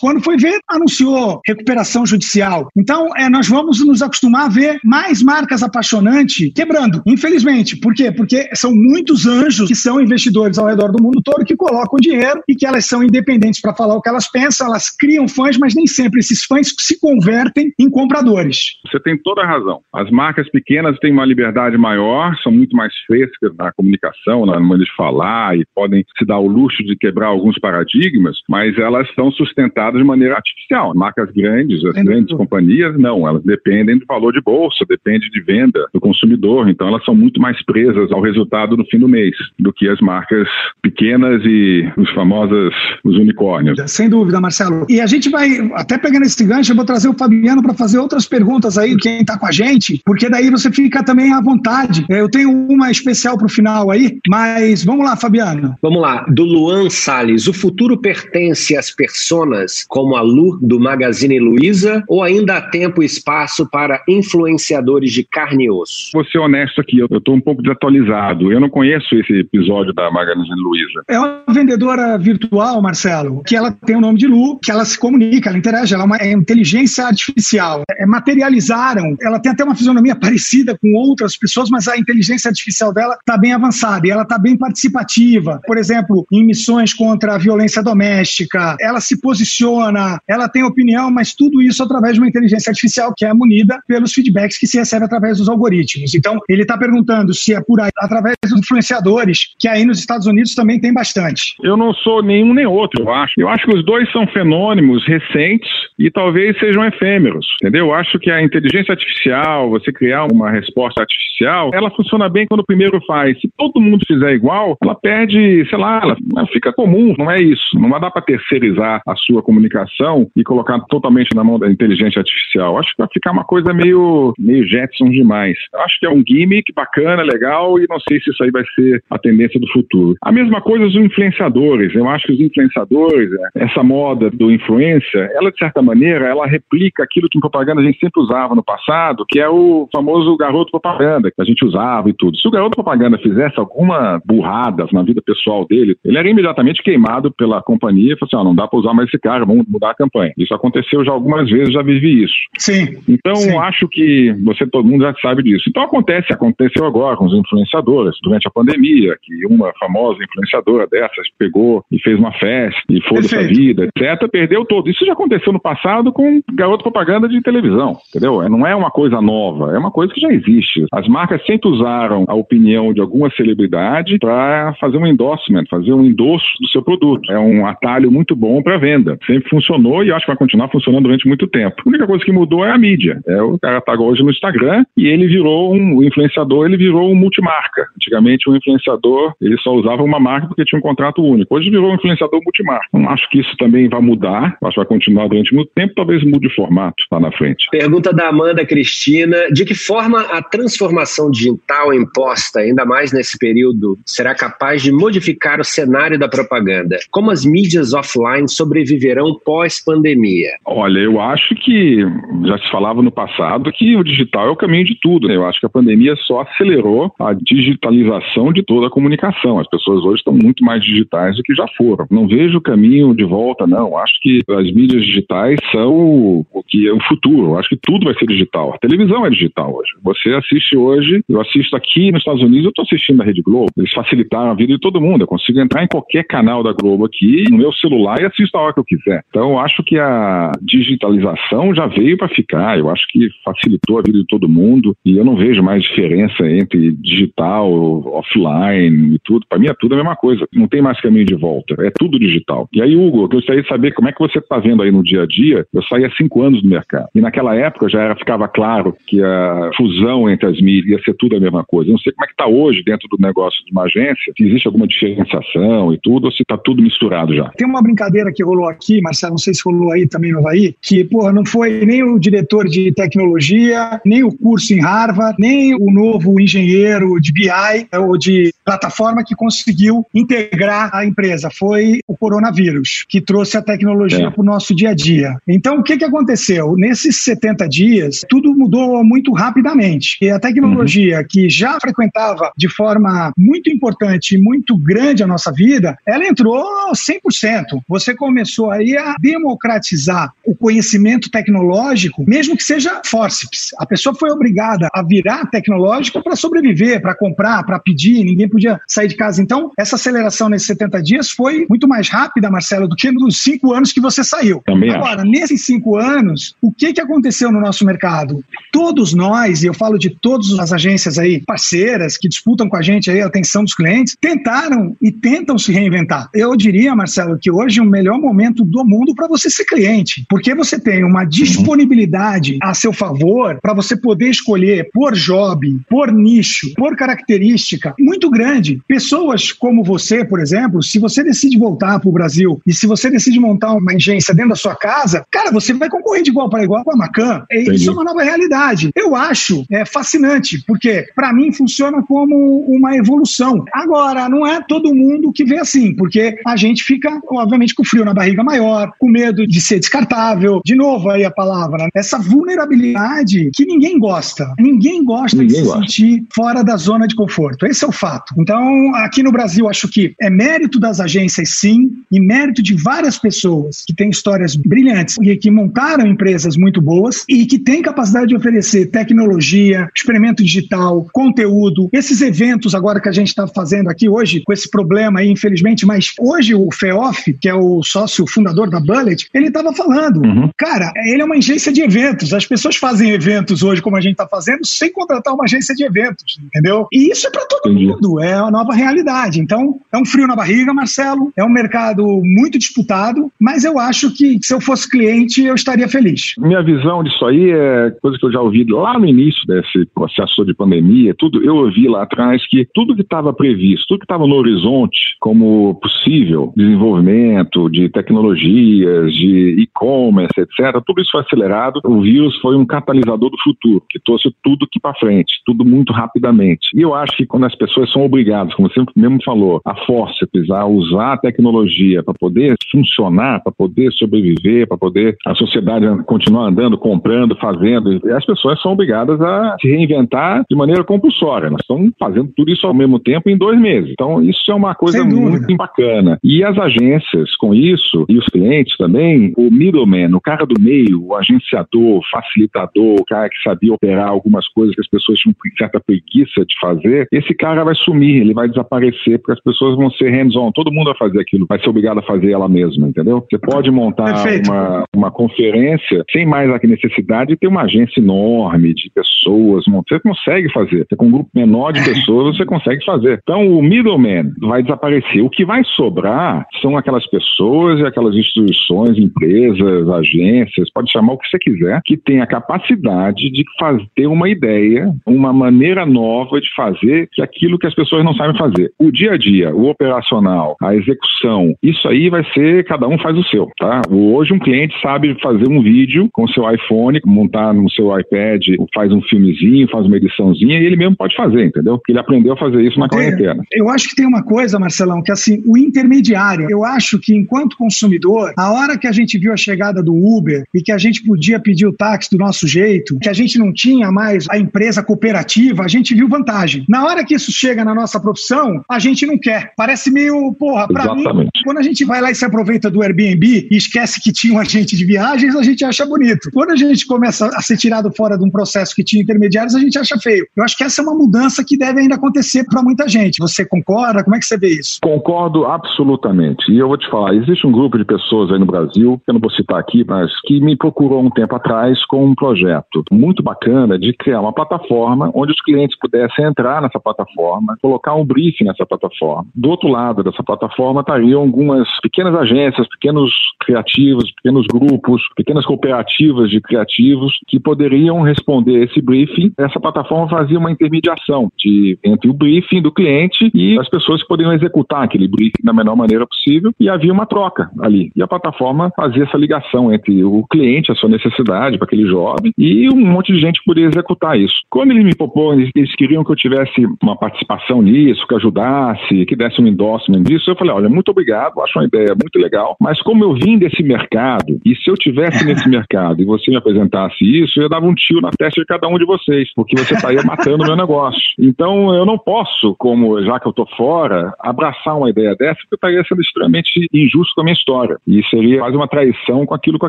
[0.00, 2.68] Quando foi ver, anunciou recuperação judicial.
[2.76, 7.76] Então, é, nós vamos nos acostumar a ver mais marcas apaixonantes quebrando, infelizmente.
[7.76, 8.12] Por quê?
[8.12, 12.42] Porque são muitos anjos que são investidores ao redor do mundo todo que colocam dinheiro
[12.48, 15.74] e que elas são independentes para falar o que elas pensam, elas criam fãs, mas
[15.74, 18.74] nem sempre esses fãs se convertem em compradores.
[18.90, 19.80] Você tem toda a razão.
[19.92, 24.84] As marcas pequenas têm uma liberdade maior, são muito mais frescas na comunicação, na maneira
[24.84, 29.30] de falar e podem se dar o luxo de quebrar alguns paradigmas, mas elas são
[29.46, 30.94] sustentadas de maneira artificial.
[30.94, 35.86] Marcas grandes, as grandes companhias, não, elas dependem do valor de bolsa, depende de venda
[35.92, 39.72] do consumidor, então elas são muito mais presas ao resultado no fim do mês do
[39.72, 40.48] que as marcas
[40.82, 43.78] pequenas e os famosos os unicórnios.
[43.90, 44.86] Sem dúvida, Marcelo.
[44.88, 47.98] E a gente vai, até pegando esse gancho, eu vou trazer o Fabiano para fazer
[47.98, 52.04] outras perguntas aí, quem está com a gente, porque daí você fica também à vontade.
[52.08, 55.74] Eu tenho uma especial para o final aí, mas vamos lá, Fabiano.
[55.82, 57.46] Vamos lá, do Luan Salles.
[57.46, 58.90] O futuro pertence às
[59.34, 65.12] personas como a Lu do Magazine Luiza ou ainda há tempo e espaço para influenciadores
[65.12, 66.10] de carne e osso?
[66.12, 68.52] Vou ser honesto aqui, eu estou um pouco desatualizado.
[68.52, 71.02] Eu não conheço esse episódio da Magazine Luiza.
[71.08, 74.98] É uma vendedora virtual, Marcelo, que ela tem o nome de Lu, que ela se
[74.98, 77.82] comunica, ela interage, ela é uma é inteligência artificial.
[77.98, 82.92] É, materializaram, ela tem até uma fisionomia parecida com outras pessoas, mas a inteligência artificial
[82.92, 85.60] dela está bem avançada e ela está bem participativa.
[85.66, 91.34] Por exemplo, em missões contra a violência doméstica, ela se posiciona, ela tem opinião, mas
[91.34, 95.06] tudo isso através de uma inteligência artificial que é munida pelos feedbacks que se recebe
[95.06, 96.14] através dos algoritmos.
[96.14, 100.26] Então, ele está perguntando se é por aí, através dos influenciadores, que aí nos Estados
[100.26, 101.54] Unidos também tem bastante.
[101.62, 103.32] Eu não sou nenhum nem outro, eu acho.
[103.38, 107.86] Eu acho que os dois são fenômenos recentes e talvez sejam efêmeros, entendeu?
[107.86, 112.60] Eu acho que a inteligência artificial, você criar uma resposta artificial, ela funciona bem quando
[112.60, 113.40] o primeiro faz.
[113.40, 117.64] Se todo mundo fizer igual, ela perde, sei lá, ela, fica comum, não é isso.
[117.74, 122.78] Não dar para terceirizar a sua comunicação e colocar totalmente na mão da inteligência artificial.
[122.78, 125.56] Acho que vai ficar uma coisa meio, meio Jetson demais.
[125.74, 129.02] Acho que é um gimmick bacana, legal, e não sei se isso aí vai ser
[129.10, 130.14] a tendência do futuro.
[130.22, 131.94] A mesma coisa os influenciadores.
[131.94, 136.46] Eu acho que os influenciadores, é, essa moda do influência, ela de certa maneira, ela
[136.46, 140.36] replica aquilo que em propaganda a gente sempre usava no passado, que é o famoso
[140.36, 142.36] garoto propaganda, que a gente usava e tudo.
[142.36, 147.32] Se o garoto propaganda fizesse alguma burrada na vida pessoal dele, ele era imediatamente queimado
[147.32, 149.90] pela companhia e falou assim: oh, não dá para usar mais esse cara, vamos mudar
[149.90, 150.32] a campanha.
[150.38, 152.34] Isso aconteceu já algumas vezes, já vivi isso.
[152.58, 152.98] Sim.
[153.08, 153.56] Então, sim.
[153.58, 155.64] acho que você, todo mundo já sabe disso.
[155.68, 161.28] Então, acontece, aconteceu agora com os influenciadores, durante a pandemia, que uma famosa influenciadora dessas
[161.38, 164.90] pegou e fez uma festa e foda-se a vida, etc., perdeu todo.
[164.90, 168.48] Isso já aconteceu no passado com garoto propaganda de televisão, entendeu?
[168.48, 170.84] Não é uma coisa nova, é uma coisa que já existe.
[170.92, 176.04] As marcas sempre usaram a opinião de alguma celebridade para fazer um endorsement, fazer um
[176.04, 177.30] endosso do seu produto.
[177.30, 178.93] É um atalho muito bom para venda.
[179.26, 181.82] Sempre funcionou e acho que vai continuar funcionando durante muito tempo.
[181.84, 183.20] A única coisa que mudou é a mídia.
[183.26, 187.14] É, o cara tá hoje no Instagram e ele virou um influenciador, ele virou um
[187.14, 187.86] multimarca.
[187.96, 191.54] Antigamente o influenciador, ele só usava uma marca porque tinha um contrato único.
[191.54, 192.86] Hoje virou um influenciador multimarca.
[193.08, 196.46] Acho que isso também vai mudar, acho que vai continuar durante muito tempo, talvez mude
[196.46, 197.66] o formato lá na frente.
[197.70, 203.98] Pergunta da Amanda Cristina: de que forma a transformação digital imposta, ainda mais nesse período,
[204.04, 206.98] será capaz de modificar o cenário da propaganda?
[207.10, 210.50] Como as mídias offline sobreviverão pós-pandemia?
[210.64, 212.00] Olha, eu acho que
[212.44, 215.28] já se falava no passado que o digital é o caminho de tudo.
[215.28, 215.36] Né?
[215.36, 219.58] Eu acho que a pandemia só acelerou a digitalização de toda a comunicação.
[219.60, 222.06] As pessoas hoje estão muito mais digitais do que já foram.
[222.10, 223.96] Não vejo o caminho de volta, não.
[223.96, 227.56] Acho que as mídias digitais são o que é o futuro.
[227.56, 228.74] Acho que tudo vai ser digital.
[228.74, 229.92] A televisão é digital hoje.
[230.02, 233.70] Você assiste hoje, eu assisto aqui nos Estados Unidos, eu estou assistindo a Rede Globo.
[233.76, 235.22] Eles facilitaram a vida de todo mundo.
[235.22, 238.63] Eu consigo entrar em qualquer canal da Globo aqui, no meu celular e assisto a
[238.64, 239.22] hora que eu quiser.
[239.28, 242.78] Então, acho que a digitalização já veio para ficar.
[242.78, 246.46] Eu acho que facilitou a vida de todo mundo e eu não vejo mais diferença
[246.46, 247.70] entre digital,
[248.14, 249.46] offline e tudo.
[249.48, 250.46] Para mim é tudo a mesma coisa.
[250.52, 251.74] Não tem mais caminho de volta.
[251.80, 252.68] É tudo digital.
[252.72, 255.02] E aí, Hugo, eu gostaria de saber como é que você está vendo aí no
[255.02, 255.66] dia a dia.
[255.72, 257.08] Eu saí há cinco anos do mercado.
[257.14, 261.14] E naquela época já era, ficava claro que a fusão entre as mídias ia ser
[261.14, 261.90] tudo a mesma coisa.
[261.90, 264.44] Eu não sei como é que está hoje dentro do negócio de uma agência, se
[264.44, 267.50] existe alguma diferenciação e tudo, ou se está tudo misturado já.
[267.56, 270.74] Tem uma brincadeira que rolou aqui, Marcelo, não sei se rolou aí também no Havaí,
[270.80, 275.74] que, porra, não foi nem o diretor de tecnologia, nem o curso em Harvard, nem
[275.74, 277.48] o novo engenheiro de BI
[277.92, 281.50] ou de plataforma que conseguiu integrar a empresa.
[281.50, 284.30] Foi o coronavírus, que trouxe a tecnologia é.
[284.30, 285.36] para o nosso dia a dia.
[285.46, 286.76] Então, o que, que aconteceu?
[286.76, 290.16] Nesses 70 dias, tudo mudou muito rapidamente.
[290.20, 291.24] E a tecnologia uhum.
[291.28, 296.64] que já frequentava de forma muito importante e muito grande a nossa vida, ela entrou
[296.92, 297.82] 100%.
[297.88, 303.70] Você começou aí a democratizar o conhecimento tecnológico, mesmo que seja forceps.
[303.78, 308.80] A pessoa foi obrigada a virar tecnológico para sobreviver, para comprar, para pedir, ninguém podia
[308.86, 309.42] sair de casa.
[309.42, 313.72] Então, essa aceleração nesses 70 dias foi muito mais rápida, Marcelo, do que nos cinco
[313.72, 314.62] anos que você saiu.
[314.64, 315.30] Também Agora, acho.
[315.30, 318.44] nesses cinco anos, o que, que aconteceu no nosso mercado?
[318.72, 322.82] Todos nós, e eu falo de todas as agências aí parceiras que disputam com a
[322.82, 326.28] gente aí a atenção dos clientes, tentaram e tentam se reinventar.
[326.34, 328.33] Eu diria, Marcelo, que hoje é o melhor momento
[328.64, 333.74] do mundo para você ser cliente, porque você tem uma disponibilidade a seu favor para
[333.74, 338.80] você poder escolher por job, por nicho, por característica muito grande.
[338.86, 343.10] Pessoas como você, por exemplo, se você decide voltar para o Brasil e se você
[343.10, 346.64] decide montar uma agência dentro da sua casa, cara, você vai concorrer de igual para
[346.64, 347.44] igual com a Macan.
[347.50, 347.76] Entendi.
[347.76, 348.90] Isso é uma nova realidade.
[348.94, 353.64] Eu acho é, fascinante, porque para mim funciona como uma evolução.
[353.72, 358.04] Agora, não é todo mundo que vê assim, porque a gente fica, obviamente, com frio
[358.04, 360.60] na barriga maior, com medo de ser descartável.
[360.64, 364.52] De novo aí a palavra, essa vulnerabilidade que ninguém gosta.
[364.58, 365.80] Ninguém gosta Ninguém de se gosta.
[365.80, 367.66] sentir fora da zona de conforto.
[367.66, 368.34] Esse é o fato.
[368.38, 373.18] Então, aqui no Brasil, acho que é mérito das agências, sim, e mérito de várias
[373.18, 378.28] pessoas que têm histórias brilhantes e que montaram empresas muito boas e que têm capacidade
[378.28, 381.88] de oferecer tecnologia, experimento digital, conteúdo.
[381.92, 385.86] Esses eventos agora que a gente está fazendo aqui hoje, com esse problema aí, infelizmente,
[385.86, 390.50] mas hoje o FEOF, que é o sócio fundador da Bullet, ele estava falando, Uhum.
[390.56, 392.32] cara, ele é uma agência de eventos.
[392.32, 395.84] As pessoas fazem eventos hoje, como a gente está fazendo, sem contratar uma agência de
[395.84, 396.86] eventos, entendeu?
[396.92, 397.86] E isso é para todo Entendi.
[397.86, 399.40] mundo, é a nova realidade.
[399.40, 404.12] Então, é um frio na barriga, Marcelo, é um mercado muito disputado, mas eu acho
[404.14, 406.34] que se eu fosse cliente, eu estaria feliz.
[406.38, 410.44] Minha visão disso aí é coisa que eu já ouvi lá no início desse processo
[410.44, 414.26] de pandemia, tudo, eu ouvi lá atrás que tudo que estava previsto, tudo que estava
[414.26, 421.80] no horizonte como possível desenvolvimento de tecnologias, de e-commerce, etc., tudo isso foi acelerado.
[421.84, 425.92] O vírus foi um catalisador do futuro, que trouxe tudo aqui para frente, tudo muito
[425.92, 426.68] rapidamente.
[426.74, 430.50] E eu acho que quando as pessoas são obrigadas, como você mesmo falou, a forceps,
[430.50, 436.48] a usar a tecnologia para poder funcionar, para poder sobreviver, para poder a sociedade continuar
[436.48, 441.50] andando, comprando, fazendo, as pessoas são obrigadas a se reinventar de maneira compulsória.
[441.50, 443.90] Nós estamos fazendo tudo isso ao mesmo tempo em dois meses.
[443.92, 446.18] Então, isso é uma coisa muito bacana.
[446.22, 451.04] E as agências, com isso, e os clientes também, o middleman, o cara do meio,
[451.04, 455.34] o agenciador, o facilitador, o cara que sabia operar algumas coisas que as pessoas tinham
[455.58, 459.90] certa preguiça de fazer, esse cara vai sumir, ele vai desaparecer, porque as pessoas vão
[459.90, 463.24] ser hands-on, todo mundo vai fazer aquilo, vai ser obrigado a fazer ela mesma, entendeu?
[463.30, 464.50] Você pode montar Perfeito.
[464.50, 470.00] uma, uma conferência sem mais a necessidade de ter uma agência enorme de pessoas, você
[470.00, 470.86] consegue fazer.
[470.88, 473.20] Você, com um grupo menor de pessoas, você consegue fazer.
[473.22, 475.22] Então, o middleman vai desaparecer.
[475.22, 481.18] O que vai sobrar são aquelas pessoas e aquelas instituições, empresas, agências, pode chamar o
[481.18, 486.40] que você quiser, que tem a capacidade de fazer, ter uma ideia, uma maneira nova
[486.40, 488.72] de fazer que aquilo que as pessoas não sabem fazer.
[488.78, 493.16] O dia a dia, o operacional, a execução, isso aí vai ser, cada um faz
[493.16, 493.82] o seu, tá?
[493.90, 498.42] Hoje um cliente sabe fazer um vídeo com o seu iPhone, montar no seu iPad,
[498.74, 501.78] faz um filmezinho, faz uma ediçãozinha e ele mesmo pode fazer, entendeu?
[501.78, 503.42] Porque ele aprendeu a fazer isso na quarentena.
[503.52, 507.56] Eu acho que tem uma coisa, Marcelão, que assim, o intermediário, eu acho que enquanto
[507.64, 511.02] consumidor, a hora que a gente viu a chegada do Uber e que a gente
[511.02, 514.82] podia pedir o táxi do nosso jeito, que a gente não tinha mais a empresa
[514.82, 516.64] cooperativa, a gente viu vantagem.
[516.68, 519.52] Na hora que isso chega na nossa profissão, a gente não quer.
[519.56, 521.04] Parece meio, porra, pra mim,
[521.44, 524.38] quando a gente vai lá e se aproveita do Airbnb e esquece que tinha um
[524.38, 526.30] agente de viagens, a gente acha bonito.
[526.32, 529.60] Quando a gente começa a ser tirado fora de um processo que tinha intermediários, a
[529.60, 530.26] gente acha feio.
[530.36, 533.18] Eu acho que essa é uma mudança que deve ainda acontecer para muita gente.
[533.20, 534.04] Você concorda?
[534.04, 534.78] Como é que você vê isso?
[534.82, 536.52] Concordo absolutamente.
[536.52, 539.14] E eu vou te falar, existe um grupo de pessoas aí no Brasil, que eu
[539.14, 543.22] não vou citar aqui, mas que me procurou um tempo atrás com um projeto muito
[543.22, 548.44] bacana de criar uma plataforma onde os clientes pudessem entrar nessa plataforma, colocar um briefing
[548.44, 549.26] nessa plataforma.
[549.34, 556.30] Do outro lado dessa plataforma estariam algumas pequenas agências, pequenos criativos, pequenos grupos, pequenas cooperativas
[556.30, 559.32] de criativos que poderiam responder esse briefing.
[559.38, 564.08] Essa plataforma fazia uma intermediação de, entre o briefing do cliente e as pessoas que
[564.08, 567.90] poderiam executar aquele briefing da menor maneira possível e havia uma troca ali.
[567.94, 572.32] E a plataforma fazia essa ligação entre o cliente, a sua necessidade para aquele job
[572.36, 574.34] e um monte de gente poderia executar isso.
[574.50, 579.06] Quando eles me propõem, eles- eles queriam que eu tivesse uma participação nisso, que ajudasse,
[579.06, 582.56] que desse um endorsement disso, eu falei, olha, muito obrigado, acho uma ideia muito legal,
[582.60, 586.36] mas como eu vim desse mercado, e se eu tivesse nesse mercado e você me
[586.36, 589.74] apresentasse isso, eu dava um tiro na testa de cada um de vocês, porque você
[589.74, 591.00] estaria matando o meu negócio.
[591.18, 595.54] Então, eu não posso, como já que eu tô fora, abraçar uma ideia dessa, porque
[595.54, 597.76] eu estaria sendo extremamente injusto com a minha história.
[597.86, 599.68] E seria quase uma traição com aquilo que eu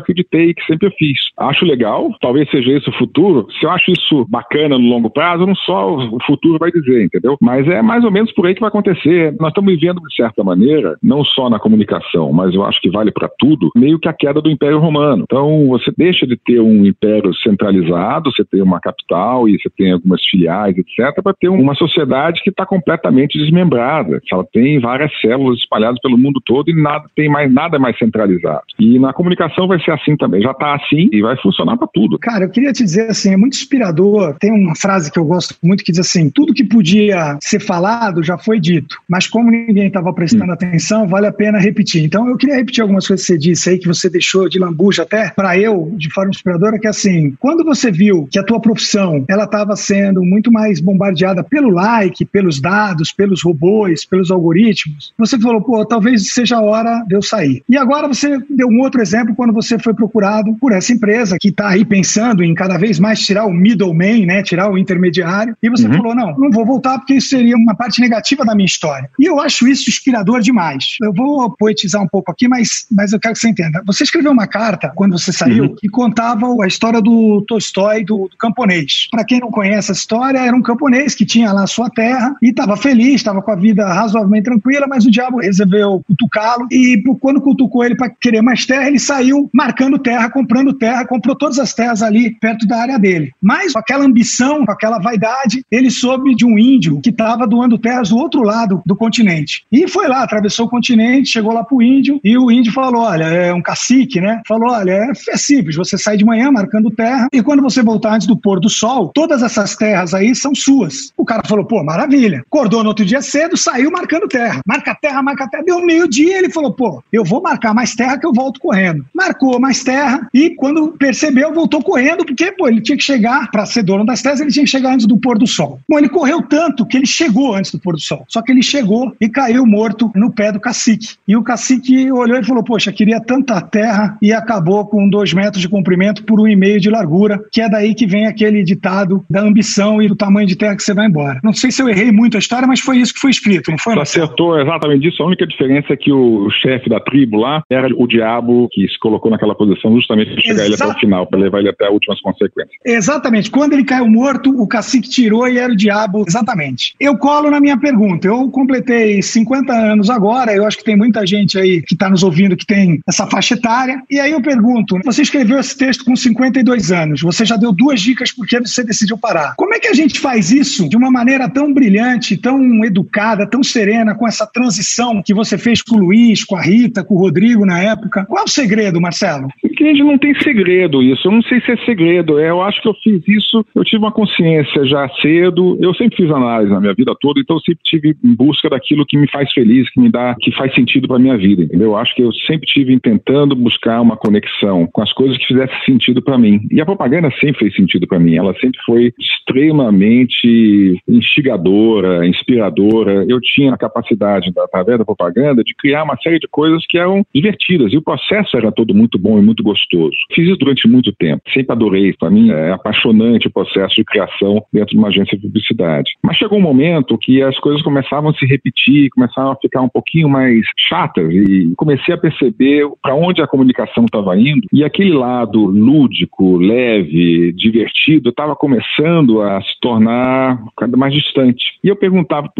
[0.00, 1.18] acreditei e que sempre eu fiz.
[1.36, 3.46] Acho legal, talvez seja esse o futuro.
[3.58, 7.36] Se eu acho isso bacana no longo prazo, não só o futuro vai dizer, entendeu?
[7.40, 9.34] Mas é mais ou menos por aí que vai acontecer.
[9.38, 13.10] Nós estamos vivendo, de certa maneira, não só na comunicação, mas eu acho que vale
[13.10, 15.24] para tudo, meio que a queda do Império Romano.
[15.24, 19.92] Então você deixa de ter um império centralizado, você tem uma capital e você tem
[19.92, 24.20] algumas filiais, etc., para ter uma sociedade que está completamente desmembrada.
[24.30, 28.60] Ela tem várias células espalhadas pelo mundo todo e nada tem mais nada mais centralizado.
[28.78, 30.42] E na comunicação vai ser assim também.
[30.42, 32.18] Já está assim e vai funcionar para tudo.
[32.18, 34.36] Cara, eu queria te dizer assim, é muito inspirador.
[34.38, 38.22] Tem uma frase que eu gosto muito que diz assim: tudo que podia ser falado
[38.22, 40.54] já foi dito, mas como ninguém estava prestando hum.
[40.54, 42.04] atenção, vale a pena repetir.
[42.04, 45.04] Então eu queria repetir algumas coisas que você disse aí que você deixou de lambuja
[45.04, 48.60] até para eu de forma inspiradora que é assim, quando você viu que a tua
[48.60, 55.14] profissão ela estava sendo muito mais bombardeada pelo like, pelos dados, pelos robôs, pelos algoritmos,
[55.16, 57.45] você falou, pô, talvez seja a hora de eu sair.
[57.68, 61.48] E agora você deu um outro exemplo quando você foi procurado por essa empresa que
[61.48, 65.70] está aí pensando em cada vez mais tirar o middleman, né, tirar o intermediário, e
[65.70, 65.96] você uhum.
[65.96, 69.10] falou, não, não vou voltar porque isso seria uma parte negativa da minha história.
[69.18, 70.96] E eu acho isso inspirador demais.
[71.02, 73.82] Eu vou poetizar um pouco aqui, mas, mas eu quero que você entenda.
[73.86, 75.74] Você escreveu uma carta quando você saiu uhum.
[75.76, 79.08] que contava a história do Tolstói, do, do camponês.
[79.10, 82.48] Para quem não conhece a história, era um camponês que tinha lá sua terra e
[82.48, 87.35] estava feliz, estava com a vida razoavelmente tranquila, mas o diabo resolveu cutucá-lo e quando
[87.40, 91.74] cutucou ele para querer mais terra, ele saiu marcando terra, comprando terra, comprou todas as
[91.74, 93.32] terras ali perto da área dele.
[93.42, 97.78] Mas com aquela ambição, com aquela vaidade, ele soube de um índio que estava doando
[97.78, 99.64] terras do outro lado do continente.
[99.70, 103.24] E foi lá, atravessou o continente, chegou lá pro índio e o índio falou: Olha,
[103.24, 104.40] é um cacique, né?
[104.46, 108.14] Falou: Olha, é, é simples, você sai de manhã marcando terra e quando você voltar
[108.14, 111.12] antes do pôr do sol, todas essas terras aí são suas.
[111.16, 112.42] O cara falou: Pô, maravilha.
[112.46, 114.60] Acordou no outro dia cedo, saiu marcando terra.
[114.66, 115.64] Marca terra, marca terra.
[115.64, 119.04] Deu meio-dia, ele falou: Pô, eu vou marcar mais terra que eu volto correndo.
[119.14, 123.66] Marcou mais terra e quando percebeu, voltou correndo, porque, pô, ele tinha que chegar, para
[123.66, 125.80] ser dono das terras, ele tinha que chegar antes do pôr do sol.
[125.88, 128.24] Bom, ele correu tanto que ele chegou antes do pôr do sol.
[128.28, 131.16] Só que ele chegou e caiu morto no pé do cacique.
[131.26, 135.60] E o cacique olhou e falou: Poxa, queria tanta terra e acabou com dois metros
[135.60, 139.24] de comprimento por um e meio de largura, que é daí que vem aquele ditado
[139.28, 141.40] da ambição e do tamanho de terra que você vai embora.
[141.42, 143.78] Não sei se eu errei muito a história, mas foi isso que foi escrito, não
[143.78, 143.94] foi?
[143.94, 145.22] Você acertou exatamente isso.
[145.22, 148.98] A única diferença é que o chefe da tribo lá era o diabo que se
[148.98, 151.86] colocou naquela posição justamente para chegar Exa ele até o final, para levar ele até
[151.86, 152.76] as últimas consequências.
[152.84, 153.50] Exatamente.
[153.50, 156.24] Quando ele caiu morto, o cacique tirou e era o diabo.
[156.26, 156.94] Exatamente.
[157.00, 158.26] Eu colo na minha pergunta.
[158.26, 162.22] Eu completei 50 anos agora, eu acho que tem muita gente aí que está nos
[162.22, 164.02] ouvindo que tem essa faixa etária.
[164.10, 168.00] E aí eu pergunto: você escreveu esse texto com 52 anos, você já deu duas
[168.00, 169.54] dicas porque você decidiu parar.
[169.56, 173.62] Como é que a gente faz isso de uma maneira tão brilhante, tão educada, tão
[173.62, 177.18] serena, com essa transição que você fez com o Luiz, com a Rita, com o
[177.18, 178.24] Rodrigo na época?
[178.26, 179.48] Qual é o segredo, Marcelo?
[179.78, 181.28] Gente não tem segredo isso.
[181.28, 182.40] Eu não sei se é segredo.
[182.40, 185.76] Eu acho que eu fiz isso, eu tive uma consciência já cedo.
[185.80, 189.06] Eu sempre fiz análise na minha vida toda, então eu sempre tive em busca daquilo
[189.06, 191.88] que me faz feliz, que me dá, que faz sentido para minha vida, entendeu?
[191.88, 195.76] Eu acho que eu sempre tive tentando buscar uma conexão com as coisas que fizessem
[195.84, 196.60] sentido para mim.
[196.70, 198.36] E a propaganda sempre fez sentido para mim.
[198.36, 203.24] Ela sempre foi extremamente instigadora, inspiradora.
[203.28, 207.24] Eu tinha a capacidade, através da propaganda, de criar uma série de coisas que eram
[207.34, 207.92] divertidas.
[207.92, 210.16] E o processo era todo muito bom e muito gostoso.
[210.32, 211.42] Fiz isso durante muito tempo.
[211.52, 212.12] Sempre adorei.
[212.12, 216.12] Para mim é apaixonante o processo de criação dentro de uma agência de publicidade.
[216.22, 219.88] Mas chegou um momento que as coisas começavam a se repetir, começavam a ficar um
[219.88, 225.12] pouquinho mais chatas e comecei a perceber para onde a comunicação estava indo e aquele
[225.12, 231.78] lado lúdico, leve, divertido estava começando a se tornar cada mais distante.
[231.82, 232.50] E eu perguntava,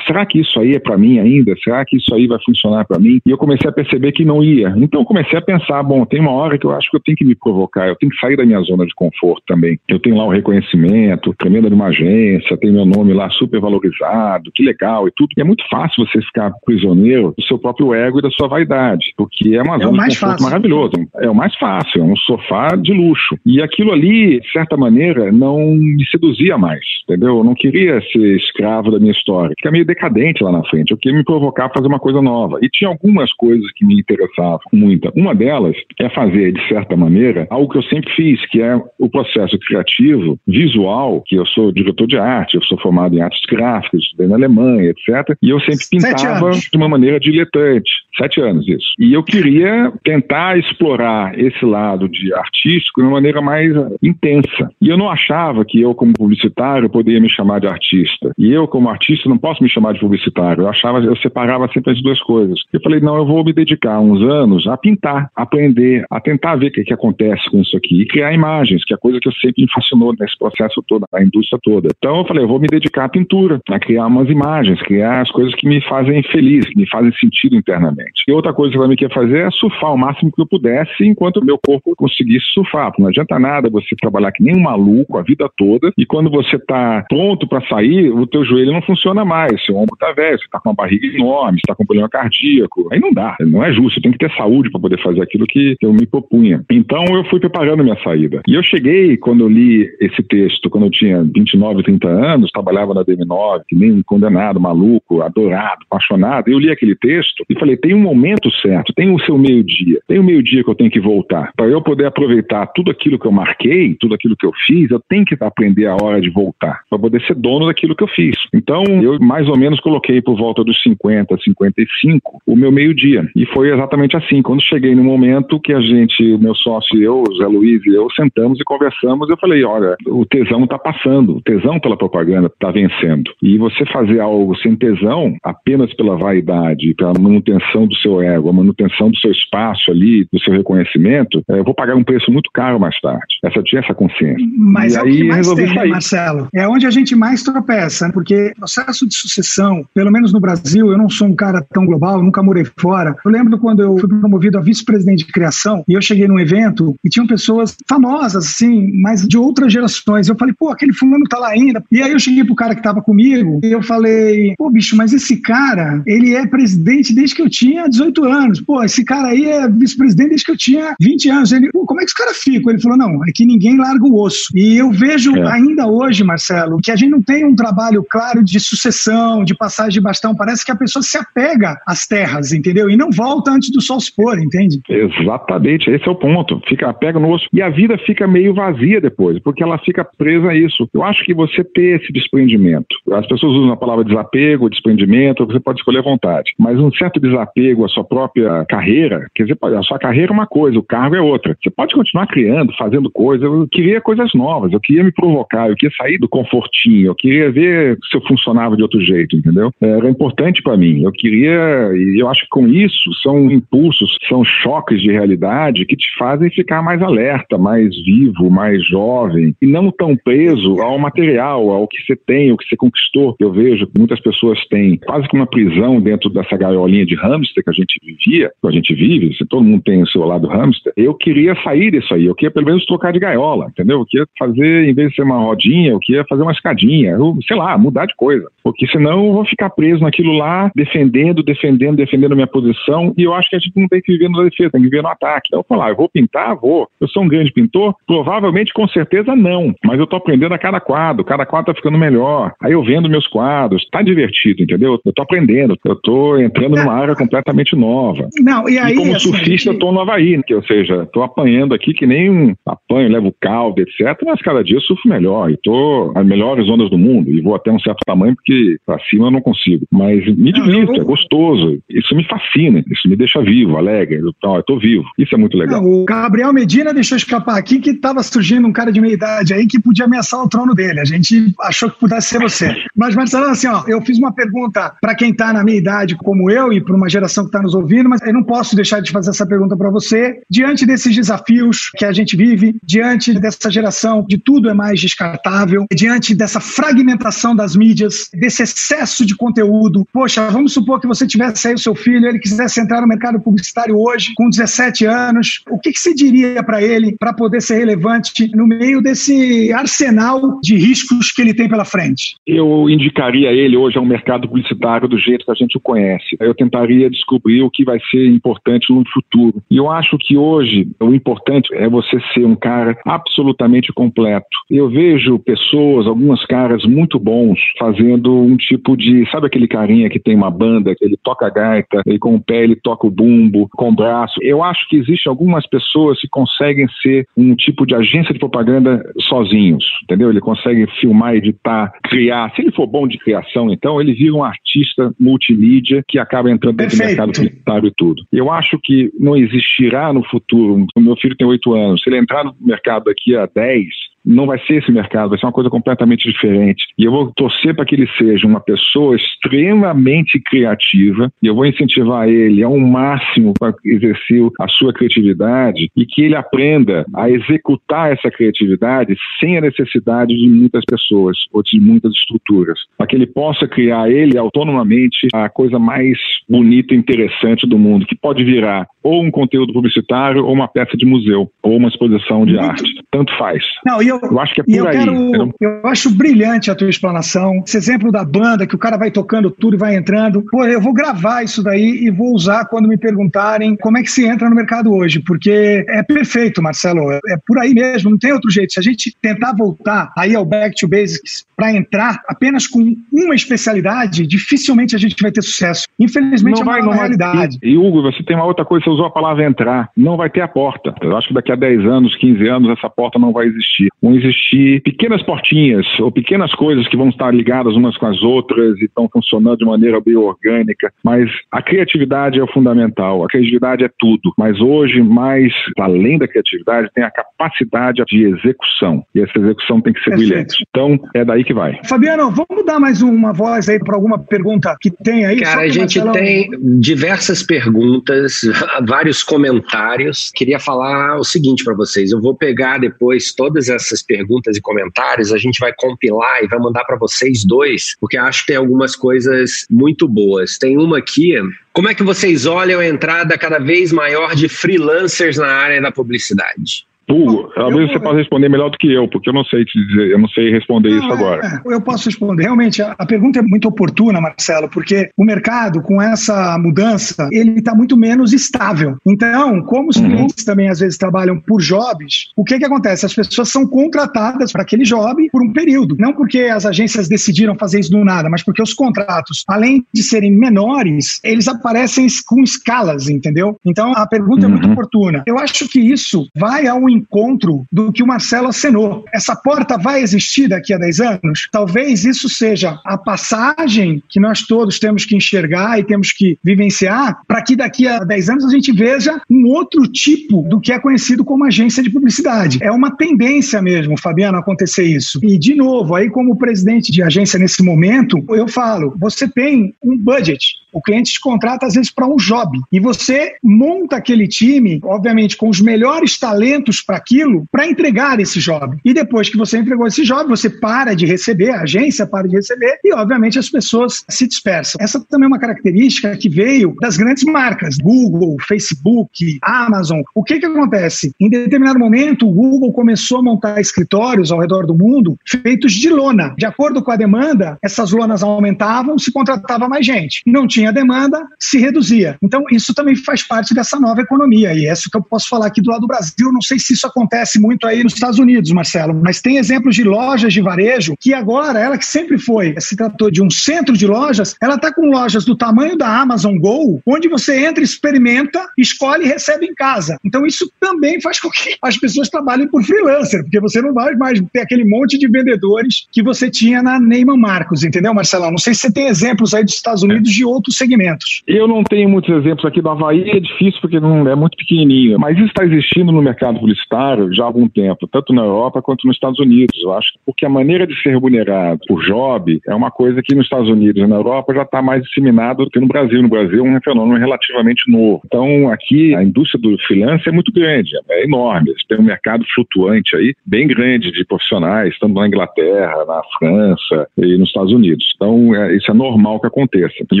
[0.06, 1.54] será que isso aí é para mim ainda?
[1.62, 3.20] Será que isso aí vai funcionar para mim?
[3.26, 4.74] E eu comecei a perceber que não ia.
[4.78, 7.16] Então eu comecei a pensar, bom, tem uma hora que eu acho que eu tenho
[7.16, 9.78] que me provocar, eu tenho que sair da minha zona de conforto também.
[9.86, 14.50] Eu tenho lá o reconhecimento, tremenda de uma agência, tem meu nome lá super valorizado,
[14.54, 15.28] que legal e tudo.
[15.36, 19.12] E é muito fácil você ficar prisioneiro do seu próprio ego e da sua vaidade,
[19.16, 20.44] porque é uma é zona de conforto fácil.
[20.44, 20.92] maravilhoso.
[21.16, 23.36] É o mais fácil, é um sofá de luxo.
[23.44, 27.38] E aquilo ali, de certa maneira, não me seduzia mais, entendeu?
[27.38, 29.54] Eu não queria ser escravo da minha história.
[29.58, 30.90] Fica meio decadente lá na frente.
[30.90, 32.58] Eu queria me provocar a fazer uma coisa nova.
[32.62, 35.10] E tinha algumas coisas que me interessavam muita.
[35.14, 39.08] Uma delas é fazer, de certa maneira, algo que eu sempre fiz, que é o
[39.08, 44.02] processo criativo, visual, que eu sou diretor de arte, eu sou formado em artes gráficas,
[44.02, 45.36] estudei na Alemanha, etc.
[45.42, 47.90] E eu sempre pintava de uma maneira diletante.
[48.16, 48.92] Sete anos, isso.
[48.98, 54.70] E eu queria tentar explorar esse lado de artístico de uma maneira mais intensa.
[54.80, 58.32] E eu não achava que eu, como publicitário, poderia me chamar de artista.
[58.38, 60.62] E eu, como artista, não posso me chamar de publicitário.
[60.62, 62.58] Eu achava, eu separava sempre as duas coisas.
[62.72, 66.56] Eu falei, não, eu vou me dedicar uns anos a pintar, a aprender, a tentar
[66.56, 69.18] ver o que, que acontece com isso aqui e criar imagens, que é a coisa
[69.20, 71.88] que eu sempre me fascinou nesse processo todo, na indústria toda.
[71.96, 75.30] Então eu falei, eu vou me dedicar à pintura, a criar umas imagens, criar as
[75.30, 78.22] coisas que me fazem feliz, que me fazem sentido internamente.
[78.28, 81.04] E outra coisa que eu me quer fazer é surfar o máximo que eu pudesse
[81.04, 82.92] enquanto o meu corpo conseguisse surfar.
[82.98, 86.56] Não adianta nada você trabalhar que nem um maluco a vida toda e quando você
[86.56, 90.44] está pronto para sair, o teu joelho não funciona mais, seu ombro está velho, você
[90.44, 92.88] está com uma barriga enorme, você está com um problema cardíaco.
[92.92, 95.76] Aí não dá, não é justo, tem que ter saúde para poder fazer aquilo que
[95.80, 96.64] eu me propunha.
[96.70, 98.42] Então eu fui preparando minha saída.
[98.46, 102.94] E eu cheguei, quando eu li esse texto, quando eu tinha 29, 30 anos, trabalhava
[102.94, 107.76] na DM9, que nem um condenado, maluco, adorado, apaixonado, eu li aquele texto e falei,
[107.76, 111.00] tem um momento certo, tem o seu meio-dia, tem o meio-dia que eu tenho que
[111.00, 111.52] voltar.
[111.56, 115.00] Para eu poder aproveitar tudo aquilo que eu marquei, tudo aquilo que eu fiz, eu
[115.08, 118.36] tenho que aprender a hora de voltar, para poder ser dono daquilo que eu fiz.
[118.54, 123.25] Então, eu mais ou menos coloquei por volta dos 50, 55 o meu meio-dia.
[123.34, 124.42] E foi exatamente assim.
[124.42, 127.84] Quando cheguei no momento que a gente, o meu sócio e eu, o Zé Luiz
[127.86, 131.96] e eu, sentamos e conversamos, eu falei: olha, o tesão está passando, o tesão pela
[131.96, 133.30] propaganda está vencendo.
[133.42, 138.52] E você fazer algo sem tesão, apenas pela vaidade, pela manutenção do seu ego, a
[138.52, 142.50] manutenção do seu espaço ali, do seu reconhecimento, é, eu vou pagar um preço muito
[142.52, 143.38] caro mais tarde.
[143.44, 144.46] Essa, eu tinha essa consciência.
[144.56, 145.90] Mas e é aí, o que mais tem, sair.
[145.90, 146.48] Marcelo?
[146.54, 148.12] É onde a gente mais tropeça, né?
[148.12, 152.22] porque processo de sucessão, pelo menos no Brasil, eu não sou um cara tão global,
[152.22, 153.15] nunca morei fora.
[153.24, 156.94] Eu lembro quando eu fui promovido a vice-presidente de criação e eu cheguei num evento
[157.04, 160.28] e tinham pessoas famosas, assim, mas de outras gerações.
[160.28, 161.82] Eu falei, pô, aquele fulano tá lá ainda.
[161.90, 165.12] E aí eu cheguei pro cara que tava comigo e eu falei, pô, bicho, mas
[165.12, 168.60] esse cara, ele é presidente desde que eu tinha 18 anos.
[168.60, 171.52] Pô, esse cara aí é vice-presidente desde que eu tinha 20 anos.
[171.52, 172.70] Ele, pô, como é que esse cara fica?
[172.70, 174.48] Ele falou, não, é que ninguém larga o osso.
[174.54, 175.52] E eu vejo é.
[175.52, 179.96] ainda hoje, Marcelo, que a gente não tem um trabalho claro de sucessão, de passagem
[179.96, 180.34] de bastão.
[180.34, 182.88] Parece que a pessoa se apega às terras, entendeu?
[182.90, 184.80] E não volta antes do sol se pôr, entende?
[184.88, 186.60] Exatamente, esse é o ponto.
[186.68, 187.46] Fica apega no osso.
[187.52, 190.88] E a vida fica meio vazia depois, porque ela fica presa a isso.
[190.92, 195.60] Eu acho que você ter esse desprendimento, as pessoas usam a palavra desapego, desprendimento, você
[195.60, 199.82] pode escolher à vontade, mas um certo desapego à sua própria carreira, quer dizer, a
[199.82, 201.56] sua carreira é uma coisa, o cargo é outra.
[201.62, 205.76] Você pode continuar criando, fazendo coisas, eu queria coisas novas, eu queria me provocar, eu
[205.76, 209.70] queria sair do confortinho, eu queria ver se eu funcionava de outro jeito, entendeu?
[209.80, 211.02] Era importante para mim.
[211.02, 215.96] Eu queria, e eu acho que com isso são impulsos, são choques de realidade que
[215.96, 221.70] te fazem ficar mais alerta, mais vivo, mais jovem e não tão preso ao material,
[221.70, 223.36] ao que você tem, ao que você conquistou.
[223.38, 227.62] Eu vejo que muitas pessoas têm quase que uma prisão dentro dessa gaiolinha de hamster
[227.62, 230.48] que a gente vivia, que a gente vive, se todo mundo tem o seu lado
[230.48, 230.92] hamster.
[230.96, 234.00] Eu queria sair disso aí, eu queria pelo menos trocar de gaiola, entendeu?
[234.00, 237.36] Eu queria fazer, em vez de ser uma rodinha, eu queria fazer uma escadinha, eu,
[237.46, 238.46] sei lá, mudar de coisa.
[238.62, 242.76] Porque senão eu vou ficar preso naquilo lá, defendendo, defendendo, defendendo a minha posição,
[243.16, 245.02] e eu acho que a gente não tem que viver na defesa, tem que viver
[245.02, 245.48] no ataque.
[245.48, 246.56] Então eu falar, eu vou pintar?
[246.56, 246.88] Vou.
[247.00, 247.94] Eu sou um grande pintor?
[248.06, 249.74] Provavelmente, com certeza, não.
[249.84, 252.52] Mas eu tô aprendendo a cada quadro, cada quadro tá ficando melhor.
[252.62, 255.00] Aí eu vendo meus quadros, tá divertido, entendeu?
[255.04, 258.28] Eu tô aprendendo, eu tô entrando numa área completamente nova.
[258.38, 258.92] Não, e aí.
[258.92, 262.06] E como assim, surfista, eu tô no Havaí, que, ou seja, tô apanhando aqui que
[262.06, 264.18] nem um apanho, levo caldo, etc.
[264.24, 267.54] Mas cada dia eu surfo melhor e tô as melhores ondas do mundo e vou
[267.54, 269.84] até um certo tamanho porque pra cima eu não consigo.
[269.90, 271.78] Mas me divirto, é gostoso.
[271.88, 274.16] Isso me fascina, isso me deixa vivo, alegre.
[274.16, 275.04] Eu, eu tô vivo.
[275.18, 275.80] Isso é muito legal.
[275.80, 279.54] Não, o Gabriel Medina deixou escapar aqui que tava surgindo um cara de meia idade
[279.54, 281.00] aí que podia ameaçar o trono dele.
[281.00, 282.74] A gente achou que pudesse ser você.
[282.94, 286.50] Mas, Marcelo, assim, ó, eu fiz uma pergunta para quem tá na minha idade como
[286.50, 289.10] eu e para uma geração que está nos ouvindo, mas eu não posso deixar de
[289.10, 290.40] fazer essa pergunta para você.
[290.50, 295.86] Diante desses desafios que a gente vive, diante dessa geração de tudo é mais descartável,
[295.92, 300.06] diante dessa fragmentação das mídias, desse excesso de conteúdo.
[300.12, 303.40] Poxa, vamos supor que você tivesse aí o seu filho, ele quisesse entrar no mercado
[303.40, 307.78] publicitário hoje, com 17 anos, o que, que você diria para ele para poder ser
[307.78, 312.36] relevante no meio desse arsenal de riscos que ele tem pela frente?
[312.46, 316.36] Eu indicaria ele hoje a um mercado publicitário do jeito que a gente o conhece.
[316.40, 319.62] Eu tentaria descobrir o que vai ser importante no futuro.
[319.70, 324.46] E eu acho que hoje o importante é você ser um cara absolutamente completo.
[324.70, 329.28] Eu vejo pessoas, algumas caras muito bons, fazendo um tipo de.
[329.30, 332.55] Sabe aquele carinha que tem uma banda, que ele toca gaita, e com o pé
[332.62, 334.34] ele toca o bumbo, com o braço?
[334.42, 339.02] Eu acho que existe algumas pessoas que conseguem ser um tipo de agência de propaganda
[339.20, 340.30] sozinhos, entendeu?
[340.30, 342.52] Ele consegue filmar, editar, criar.
[342.54, 346.76] Se ele for bom de criação, então, ele vira um artista multimídia que acaba entrando
[346.76, 347.16] dentro Perfeito.
[347.16, 348.22] do mercado publicitário e tudo.
[348.32, 350.86] Eu acho que não existirá no futuro.
[350.96, 352.02] O meu filho tem oito anos.
[352.02, 353.86] Se ele entrar no mercado daqui a 10,
[354.26, 356.84] não vai ser esse mercado, vai ser uma coisa completamente diferente.
[356.98, 361.64] E eu vou torcer para que ele seja uma pessoa extremamente criativa e eu vou
[361.64, 368.12] incentivar ele ao máximo para exercer a sua criatividade e que ele aprenda a executar
[368.12, 373.26] essa criatividade sem a necessidade de muitas pessoas ou de muitas estruturas, para que ele
[373.26, 376.18] possa criar ele autonomamente a coisa mais
[376.48, 380.96] bonita e interessante do mundo, que pode virar ou um conteúdo publicitário ou uma peça
[380.96, 383.02] de museu ou uma exposição de arte.
[383.10, 383.62] Tanto faz.
[383.84, 384.98] Não, eu, eu acho que é por eu aí.
[384.98, 387.62] Quero, eu acho brilhante a tua explanação.
[387.66, 390.42] Esse exemplo da banda, que o cara vai tocando tudo e vai entrando.
[390.50, 394.10] Pô, eu vou gravar isso daí e vou usar quando me perguntarem como é que
[394.10, 397.10] se entra no mercado hoje, porque é perfeito, Marcelo.
[397.12, 398.72] É, é por aí mesmo, não tem outro jeito.
[398.72, 403.34] Se a gente tentar voltar aí ao back to basics para entrar apenas com uma
[403.34, 405.86] especialidade, dificilmente a gente vai ter sucesso.
[405.98, 407.58] Infelizmente não é uma vai, realidade.
[407.60, 407.70] Vai.
[407.70, 409.88] E Hugo, você tem uma outra coisa, você usou a palavra entrar.
[409.96, 410.94] Não vai ter a porta.
[411.00, 413.88] Eu acho que daqui a 10 anos, 15 anos, essa porta não vai existir.
[414.06, 418.78] Vão existir pequenas portinhas ou pequenas coisas que vão estar ligadas umas com as outras
[418.78, 423.24] e estão funcionando de maneira bem orgânica, mas a criatividade é o fundamental.
[423.24, 424.32] A criatividade é tudo.
[424.38, 429.04] Mas hoje, mais além da criatividade, tem a capacidade de execução.
[429.12, 430.28] E essa execução tem que ser Perfeito.
[430.28, 430.64] brilhante.
[430.70, 431.80] Então, é daí que vai.
[431.84, 435.40] Fabiano, vamos dar mais uma voz aí para alguma pergunta que tem aí?
[435.40, 436.12] Cara, a gente Marcelo...
[436.12, 438.42] tem diversas perguntas,
[438.86, 440.30] vários comentários.
[440.32, 445.32] Queria falar o seguinte para vocês: eu vou pegar depois todas essas perguntas e comentários,
[445.32, 448.96] a gente vai compilar e vai mandar para vocês dois, porque acho que tem algumas
[448.96, 450.58] coisas muito boas.
[450.58, 451.34] Tem uma aqui
[451.72, 455.92] como é que vocês olham a entrada cada vez maior de freelancers na área da
[455.92, 456.86] publicidade?
[457.08, 460.10] Hugo, talvez você possa responder melhor do que eu, porque eu não sei te dizer,
[460.10, 461.62] eu não sei responder não, isso agora.
[461.64, 462.44] É, eu posso responder.
[462.44, 467.58] Realmente, a, a, pergunta é muito oportuna, Marcelo, porque o mercado, com essa mudança, ele
[467.58, 468.96] está muito menos estável.
[469.06, 470.04] Então, como os uhum.
[470.04, 473.06] clientes também às vezes trabalham por jobs, o que que acontece?
[473.06, 475.96] As pessoas são contratadas para aquele job por um período.
[475.98, 480.02] Não porque as agências decidiram fazer isso do nada, mas porque os contratos, além de
[480.02, 483.56] serem menores, eles aparecem com escalas, entendeu?
[483.64, 484.46] Então, a pergunta uhum.
[484.46, 484.72] é muito uhum.
[484.72, 485.22] oportuna.
[485.26, 489.04] Eu acho que isso vai ao encontro do que o Marcelo acenou.
[489.12, 491.48] Essa porta vai existir daqui a 10 anos?
[491.52, 497.20] Talvez isso seja a passagem que nós todos temos que enxergar e temos que vivenciar
[497.26, 500.78] para que daqui a 10 anos a gente veja um outro tipo do que é
[500.78, 502.58] conhecido como agência de publicidade.
[502.62, 505.20] É uma tendência mesmo, Fabiano, acontecer isso.
[505.22, 509.96] E, de novo, aí como presidente de agência nesse momento, eu falo, você tem um
[509.96, 514.78] budget, o cliente te contrata às vezes para um job e você monta aquele time,
[514.84, 518.76] obviamente com os melhores talentos para aquilo para entregar esse job.
[518.84, 522.36] E depois que você entregou esse job, você para de receber, a agência para de
[522.36, 524.78] receber e, obviamente, as pessoas se dispersam.
[524.78, 530.02] Essa também é uma característica que veio das grandes marcas, Google, Facebook, Amazon.
[530.14, 531.12] O que, que acontece?
[531.18, 535.88] Em determinado momento, o Google começou a montar escritórios ao redor do mundo feitos de
[535.88, 536.34] lona.
[536.36, 540.22] De acordo com a demanda, essas lonas aumentavam, se contratava mais gente.
[540.26, 542.16] Não tinha demanda, se reduzia.
[542.22, 544.54] Então, isso também faz parte dessa nova economia.
[544.54, 546.32] E é isso que eu posso falar aqui do lado do Brasil.
[546.32, 549.84] Não sei se isso acontece muito aí nos Estados Unidos, Marcelo, mas tem exemplos de
[549.84, 553.86] lojas de varejo que agora, ela que sempre foi, se tratou de um centro de
[553.86, 559.04] lojas, ela está com lojas do tamanho da Amazon Go, onde você entra, experimenta, escolhe
[559.04, 559.98] e recebe em casa.
[560.04, 563.94] Então isso também faz com que as pessoas trabalhem por freelancer, porque você não vai
[563.94, 568.30] mais ter aquele monte de vendedores que você tinha na Neyman Marcos, entendeu, Marcelão?
[568.30, 571.22] Não sei se você tem exemplos aí dos Estados Unidos de outros segmentos.
[571.26, 574.98] Eu não tenho muitos exemplos aqui do Havaí, é difícil porque não é muito pequenininho,
[574.98, 578.86] mas isso está existindo no mercado publicitário já há algum tempo, tanto na Europa quanto
[578.86, 579.56] nos Estados Unidos.
[579.62, 583.26] Eu acho porque a maneira de ser remunerado por job é uma coisa que nos
[583.26, 586.02] Estados Unidos e na Europa já está mais disseminado do que no Brasil.
[586.02, 588.02] No Brasil é um fenômeno relativamente novo.
[588.04, 591.52] Então, aqui a indústria do freelance é muito grande, é enorme.
[591.68, 597.16] Têm um mercado flutuante aí, bem grande de profissionais, tanto na Inglaterra, na França e
[597.16, 597.84] nos Estados Unidos.
[597.96, 599.74] Então, é, isso é normal que aconteça.
[599.92, 600.00] E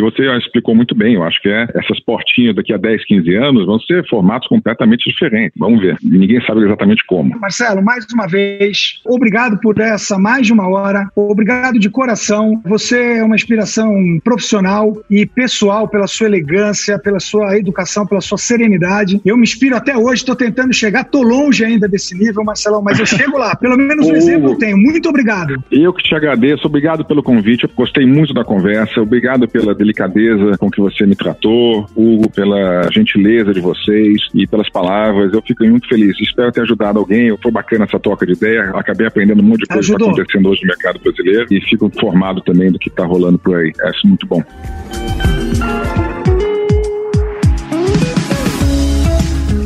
[0.00, 3.66] você explicou muito bem, eu acho que é, essas portinhas daqui a 10, 15 anos
[3.66, 5.52] vão ser formatos completamente diferentes.
[5.56, 5.96] Vamos ver.
[6.02, 7.38] Ninguém sabe exatamente como.
[7.38, 11.08] Marcelo, mais uma vez, obrigado por essa mais de uma hora.
[11.14, 12.60] Obrigado de coração.
[12.64, 18.38] Você é uma inspiração profissional e pessoal pela sua elegância, pela sua educação, pela sua
[18.38, 19.20] serenidade.
[19.24, 22.98] Eu me inspiro até hoje, estou tentando chegar, estou longe ainda desse nível, Marcelão, mas
[22.98, 23.54] eu chego lá.
[23.56, 24.76] Pelo menos um exemplo eu tenho.
[24.76, 25.62] Muito obrigado.
[25.70, 27.64] Eu que te agradeço, obrigado pelo convite.
[27.64, 29.00] Eu gostei muito da conversa.
[29.00, 30.25] Obrigado pela delicadeza
[30.58, 35.32] com que você me tratou, Hugo, pela gentileza de vocês e pelas palavras.
[35.32, 37.36] Eu fico muito feliz espero ter ajudado alguém.
[37.42, 38.70] Foi bacana essa troca de ideia.
[38.74, 41.86] Acabei aprendendo um monte de coisa que está acontecendo hoje no mercado brasileiro e fico
[41.86, 43.72] informado também do que está rolando por aí.
[43.80, 44.42] É muito bom.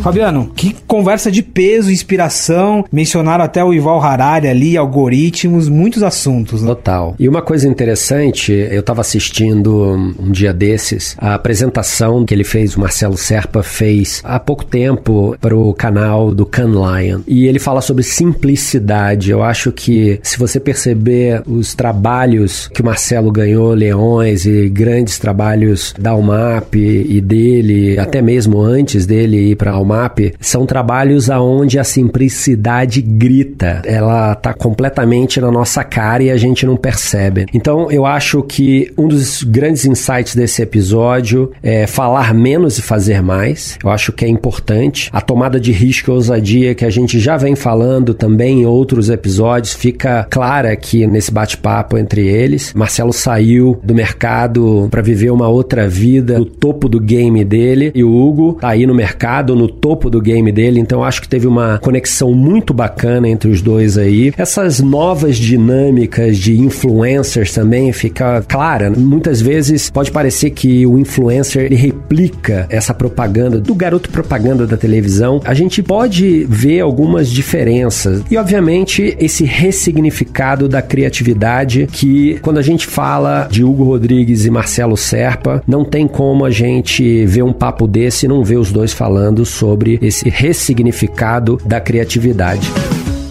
[0.01, 2.85] Fabiano, que conversa de peso, inspiração.
[2.91, 6.63] Mencionaram até o Ival Harari ali, algoritmos, muitos assuntos.
[6.63, 6.69] Né?
[6.69, 7.15] Total.
[7.19, 12.77] E uma coisa interessante, eu estava assistindo um dia desses a apresentação que ele fez,
[12.77, 17.21] o Marcelo Serpa fez há pouco tempo para o canal do Can Lion.
[17.27, 19.31] E ele fala sobre simplicidade.
[19.31, 25.19] Eu acho que se você perceber os trabalhos que o Marcelo ganhou, Leões e grandes
[25.19, 31.28] trabalhos da UMAP e dele, até mesmo antes dele ir para a UMAP, são trabalhos
[31.28, 33.82] aonde a simplicidade grita.
[33.84, 37.47] Ela tá completamente na nossa cara e a gente não percebe.
[37.53, 43.22] Então, eu acho que um dos grandes insights desse episódio é falar menos e fazer
[43.22, 43.76] mais.
[43.82, 45.11] Eu acho que é importante.
[45.12, 49.11] A tomada de risco e ousadia que a gente já vem falando também em outros
[49.11, 52.72] episódios fica clara aqui nesse bate-papo entre eles.
[52.74, 58.05] Marcelo saiu do mercado para viver uma outra vida no topo do game dele e
[58.05, 60.81] o Hugo tá aí no mercado no topo do game dele.
[60.81, 64.33] Então acho que teve uma conexão muito bacana entre os dois aí.
[64.37, 68.91] Essas novas dinâmicas de influencers também fica clara.
[68.91, 75.41] Muitas vezes pode parecer que o influencer replica essa propaganda do garoto propaganda da televisão.
[75.45, 82.62] A gente pode ver algumas diferenças e obviamente esse ressignificado da criatividade que quando a
[82.62, 87.53] gente fala de Hugo Rodrigues e Marcelo Serpa, não tem como a gente ver um
[87.53, 89.70] papo desse e não ver os dois falando sobre
[90.01, 92.71] esse ressignificado da criatividade.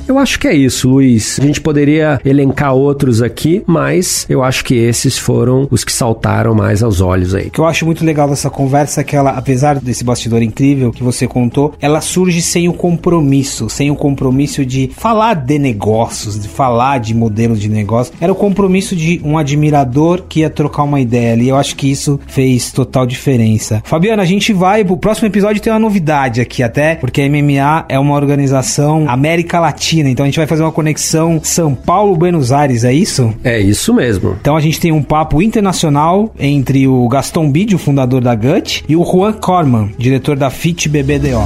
[0.09, 1.39] Eu acho que é isso, Luiz.
[1.39, 6.55] A gente poderia elencar outros aqui, mas eu acho que esses foram os que saltaram
[6.55, 7.45] mais aos olhos aí.
[7.45, 10.91] O que eu acho muito legal dessa conversa é que ela, apesar desse bastidor incrível
[10.91, 16.39] que você contou, ela surge sem o compromisso, sem o compromisso de falar de negócios,
[16.39, 18.11] de falar de modelos de negócio.
[18.19, 21.49] Era o compromisso de um admirador que ia trocar uma ideia ali.
[21.49, 23.83] Eu acho que isso fez total diferença.
[23.85, 27.85] Fabiana, a gente vai, o próximo episódio tem uma novidade aqui até, porque a MMA
[27.87, 30.09] é uma organização América Latina Argentina.
[30.09, 33.33] Então a gente vai fazer uma conexão São Paulo-Buenos Aires, é isso?
[33.43, 34.35] É isso mesmo.
[34.39, 38.83] Então a gente tem um papo internacional entre o Gaston Bide, o fundador da GUT,
[38.87, 41.43] e o Juan Corman, diretor da FIT BBDO.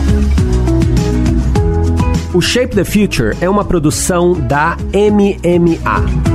[2.33, 6.33] O Shape the Future é uma produção da MMA.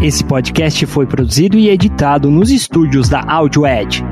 [0.00, 4.04] Esse podcast foi produzido e editado nos estúdios da Audio Edge.